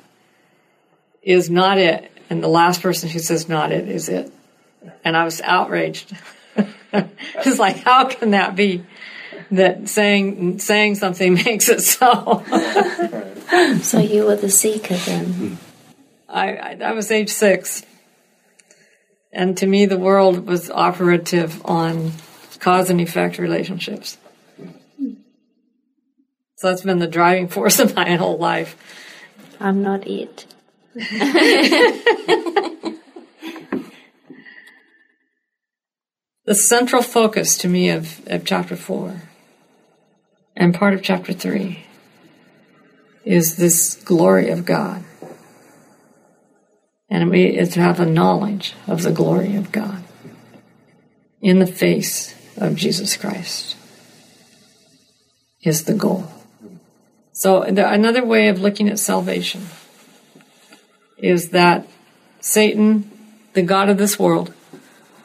is 1.22 1.50
not 1.50 1.78
it, 1.78 2.12
and 2.32 2.42
the 2.42 2.48
last 2.48 2.82
person 2.82 3.10
who 3.10 3.20
says 3.20 3.50
not 3.50 3.74
it 3.74 3.90
is 3.90 4.08
it. 4.08 4.32
And 5.04 5.18
I 5.18 5.26
was 5.26 5.42
outraged. 5.42 6.16
it's 6.94 7.60
like, 7.60 7.80
how 7.80 8.06
can 8.06 8.32
that 8.32 8.56
be? 8.56 8.86
That 9.52 9.90
saying 9.90 10.60
saying 10.60 10.96
something 10.96 11.34
makes 11.46 11.68
it 11.68 11.82
so. 11.82 12.44
So 13.82 14.00
you 14.00 14.24
were 14.24 14.38
the 14.38 14.50
seeker 14.50 14.96
then. 14.96 15.26
Hmm. 15.26 15.54
I, 16.30 16.56
I 16.56 16.78
I 16.86 16.92
was 16.94 17.12
age 17.12 17.30
six, 17.30 17.84
and 19.34 19.58
to 19.58 19.68
me, 19.68 19.86
the 19.86 19.98
world 19.98 20.48
was 20.48 20.72
operative 20.72 21.62
on 21.66 22.14
cause 22.60 22.90
and 22.90 23.02
effect 23.02 23.40
relationships. 23.40 24.18
So 26.56 26.70
that's 26.70 26.84
been 26.84 27.00
the 27.00 27.08
driving 27.08 27.50
force 27.50 27.80
of 27.80 27.94
my 27.94 28.16
whole 28.16 28.38
life. 28.38 28.78
I'm 29.60 29.84
not 29.84 30.08
it. 30.08 30.46
the 36.46 36.56
central 36.56 37.02
focus 37.02 37.58
to 37.58 37.70
me 37.70 37.90
of, 37.90 38.22
of 38.28 38.44
chapter 38.44 38.76
four 38.76 39.22
and 40.56 40.74
part 40.74 40.94
of 40.94 41.02
chapter 41.02 41.32
three 41.32 41.86
is 43.24 43.56
this 43.56 43.96
glory 44.04 44.50
of 44.50 44.66
God. 44.66 45.04
And 47.10 47.30
we 47.30 47.56
to 47.56 47.80
have 47.80 48.00
a 48.02 48.06
knowledge 48.06 48.74
of 48.86 49.04
the 49.04 49.12
glory 49.12 49.56
of 49.56 49.72
God 49.72 50.04
in 51.42 51.60
the 51.60 51.68
face 51.68 52.36
of 52.58 52.76
Jesus 52.76 53.16
Christ 53.16 53.78
is 55.64 55.86
the 55.86 55.94
goal. 55.94 56.30
So 57.32 57.62
another 57.62 58.26
way 58.26 58.50
of 58.50 58.60
looking 58.60 58.90
at 58.90 59.00
salvation 59.00 59.68
is 61.22 61.50
that 61.50 61.88
Satan, 62.40 63.10
the 63.54 63.62
God 63.62 63.90
of 63.90 63.98
this 63.98 64.20
world, 64.20 64.54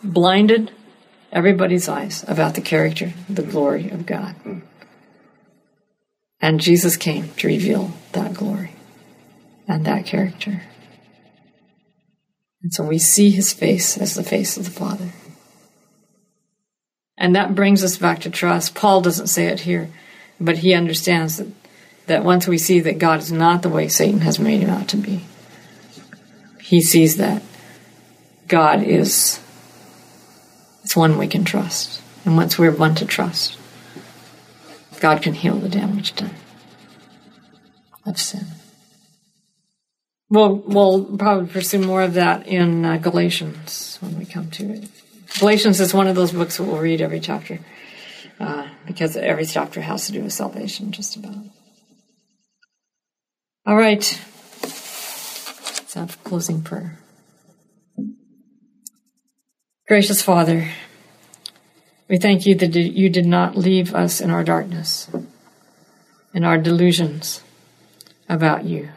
blinded 0.02 0.70
everybody's 1.32 1.88
eyes 1.88 2.24
about 2.28 2.54
the 2.54 2.60
character, 2.60 3.12
the 3.28 3.42
glory 3.42 3.90
of 3.90 4.06
God. 4.06 4.36
And 6.40 6.60
Jesus 6.60 6.96
came 6.96 7.30
to 7.34 7.46
reveal 7.46 7.92
that 8.12 8.34
glory 8.34 8.72
and 9.66 9.84
that 9.86 10.06
character. 10.06 10.62
And 12.62 12.72
so 12.72 12.84
we 12.84 12.98
see 12.98 13.30
his 13.30 13.52
face 13.52 13.96
as 13.96 14.14
the 14.14 14.22
face 14.22 14.56
of 14.56 14.64
the 14.64 14.70
Father. 14.70 15.12
And 17.16 17.34
that 17.34 17.54
brings 17.54 17.82
us 17.82 17.96
back 17.96 18.20
to 18.20 18.30
trust. 18.30 18.74
Paul 18.74 19.00
doesn't 19.00 19.28
say 19.28 19.46
it 19.46 19.60
here, 19.60 19.88
but 20.38 20.58
he 20.58 20.74
understands 20.74 21.38
that, 21.38 21.48
that 22.06 22.24
once 22.24 22.46
we 22.46 22.58
see 22.58 22.80
that 22.80 22.98
God 22.98 23.20
is 23.20 23.32
not 23.32 23.62
the 23.62 23.68
way 23.70 23.88
Satan 23.88 24.20
has 24.20 24.38
made 24.38 24.60
him 24.60 24.70
out 24.70 24.88
to 24.88 24.96
be, 24.96 25.24
he 26.66 26.82
sees 26.82 27.16
that 27.16 27.42
God 28.48 28.82
is 28.82 29.40
it's 30.82 30.96
one 30.96 31.18
we 31.18 31.26
can 31.26 31.44
trust. 31.44 32.00
And 32.24 32.36
once 32.36 32.58
we're 32.58 32.70
one 32.70 32.94
to 32.96 33.06
trust, 33.06 33.58
God 35.00 35.22
can 35.22 35.34
heal 35.34 35.56
the 35.56 35.68
damage 35.68 36.14
done 36.14 36.34
of 38.04 38.20
sin. 38.20 38.46
We'll, 40.28 40.56
we'll 40.56 41.04
probably 41.04 41.48
pursue 41.48 41.78
more 41.78 42.02
of 42.02 42.14
that 42.14 42.46
in 42.48 42.84
uh, 42.84 42.96
Galatians 42.98 43.98
when 44.00 44.18
we 44.18 44.24
come 44.24 44.50
to 44.52 44.72
it. 44.72 44.88
Galatians 45.38 45.80
is 45.80 45.94
one 45.94 46.08
of 46.08 46.16
those 46.16 46.32
books 46.32 46.56
that 46.56 46.64
we'll 46.64 46.80
read 46.80 47.00
every 47.00 47.20
chapter 47.20 47.60
uh, 48.40 48.68
because 48.86 49.16
every 49.16 49.46
chapter 49.46 49.80
has 49.80 50.06
to 50.06 50.12
do 50.12 50.22
with 50.22 50.32
salvation, 50.32 50.92
just 50.92 51.16
about. 51.16 51.36
All 53.66 53.76
right. 53.76 54.20
Have 55.96 56.22
closing 56.24 56.60
prayer. 56.60 56.98
Gracious 59.88 60.20
Father, 60.20 60.68
we 62.06 62.18
thank 62.18 62.44
you 62.44 62.54
that 62.54 62.76
you 62.76 63.08
did 63.08 63.24
not 63.24 63.56
leave 63.56 63.94
us 63.94 64.20
in 64.20 64.30
our 64.30 64.44
darkness, 64.44 65.08
in 66.34 66.44
our 66.44 66.58
delusions 66.58 67.42
about 68.28 68.66
you, 68.66 68.90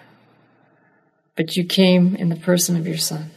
but 1.37 1.55
you 1.55 1.63
came 1.63 2.17
in 2.17 2.27
the 2.27 2.35
person 2.35 2.75
of 2.75 2.85
your 2.85 2.97
Son 2.97 3.31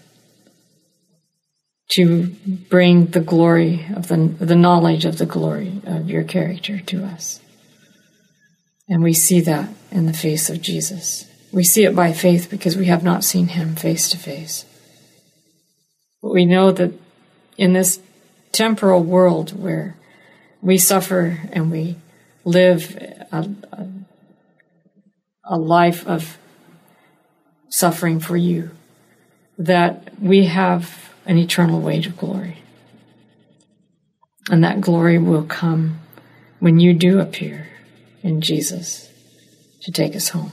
to 1.90 2.34
bring 2.68 3.06
the 3.06 3.20
glory 3.20 3.86
of 3.94 4.08
the, 4.08 4.16
the 4.40 4.56
knowledge 4.56 5.04
of 5.04 5.18
the 5.18 5.26
glory 5.26 5.80
of 5.86 6.10
your 6.10 6.24
character 6.24 6.80
to 6.80 7.04
us. 7.04 7.40
And 8.88 9.04
we 9.04 9.12
see 9.12 9.40
that 9.42 9.70
in 9.92 10.06
the 10.06 10.12
face 10.12 10.50
of 10.50 10.60
Jesus. 10.60 11.31
We 11.52 11.64
see 11.64 11.84
it 11.84 11.94
by 11.94 12.12
faith 12.12 12.48
because 12.50 12.76
we 12.76 12.86
have 12.86 13.04
not 13.04 13.24
seen 13.24 13.48
him 13.48 13.76
face 13.76 14.08
to 14.10 14.18
face. 14.18 14.64
But 16.22 16.32
we 16.32 16.46
know 16.46 16.72
that 16.72 16.92
in 17.58 17.74
this 17.74 18.00
temporal 18.52 19.02
world 19.02 19.58
where 19.58 19.96
we 20.62 20.78
suffer 20.78 21.40
and 21.52 21.70
we 21.70 21.96
live 22.44 22.96
a, 23.32 23.48
a, 23.72 23.88
a 25.44 25.58
life 25.58 26.06
of 26.06 26.38
suffering 27.68 28.20
for 28.20 28.36
you, 28.36 28.70
that 29.58 30.18
we 30.20 30.46
have 30.46 31.12
an 31.26 31.36
eternal 31.36 31.80
wage 31.80 32.06
of 32.06 32.16
glory. 32.16 32.58
And 34.50 34.64
that 34.64 34.80
glory 34.80 35.18
will 35.18 35.44
come 35.44 36.00
when 36.58 36.80
you 36.80 36.94
do 36.94 37.20
appear 37.20 37.68
in 38.22 38.40
Jesus 38.40 39.10
to 39.82 39.92
take 39.92 40.16
us 40.16 40.30
home. 40.30 40.52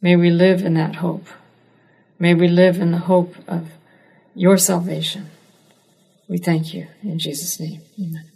May 0.00 0.16
we 0.16 0.30
live 0.30 0.64
in 0.64 0.74
that 0.74 0.96
hope. 0.96 1.26
May 2.18 2.34
we 2.34 2.48
live 2.48 2.78
in 2.78 2.92
the 2.92 2.98
hope 2.98 3.34
of 3.46 3.68
your 4.34 4.56
salvation. 4.56 5.30
We 6.28 6.38
thank 6.38 6.72
you 6.74 6.86
in 7.02 7.18
Jesus' 7.18 7.58
name. 7.58 7.80
Amen. 7.98 8.30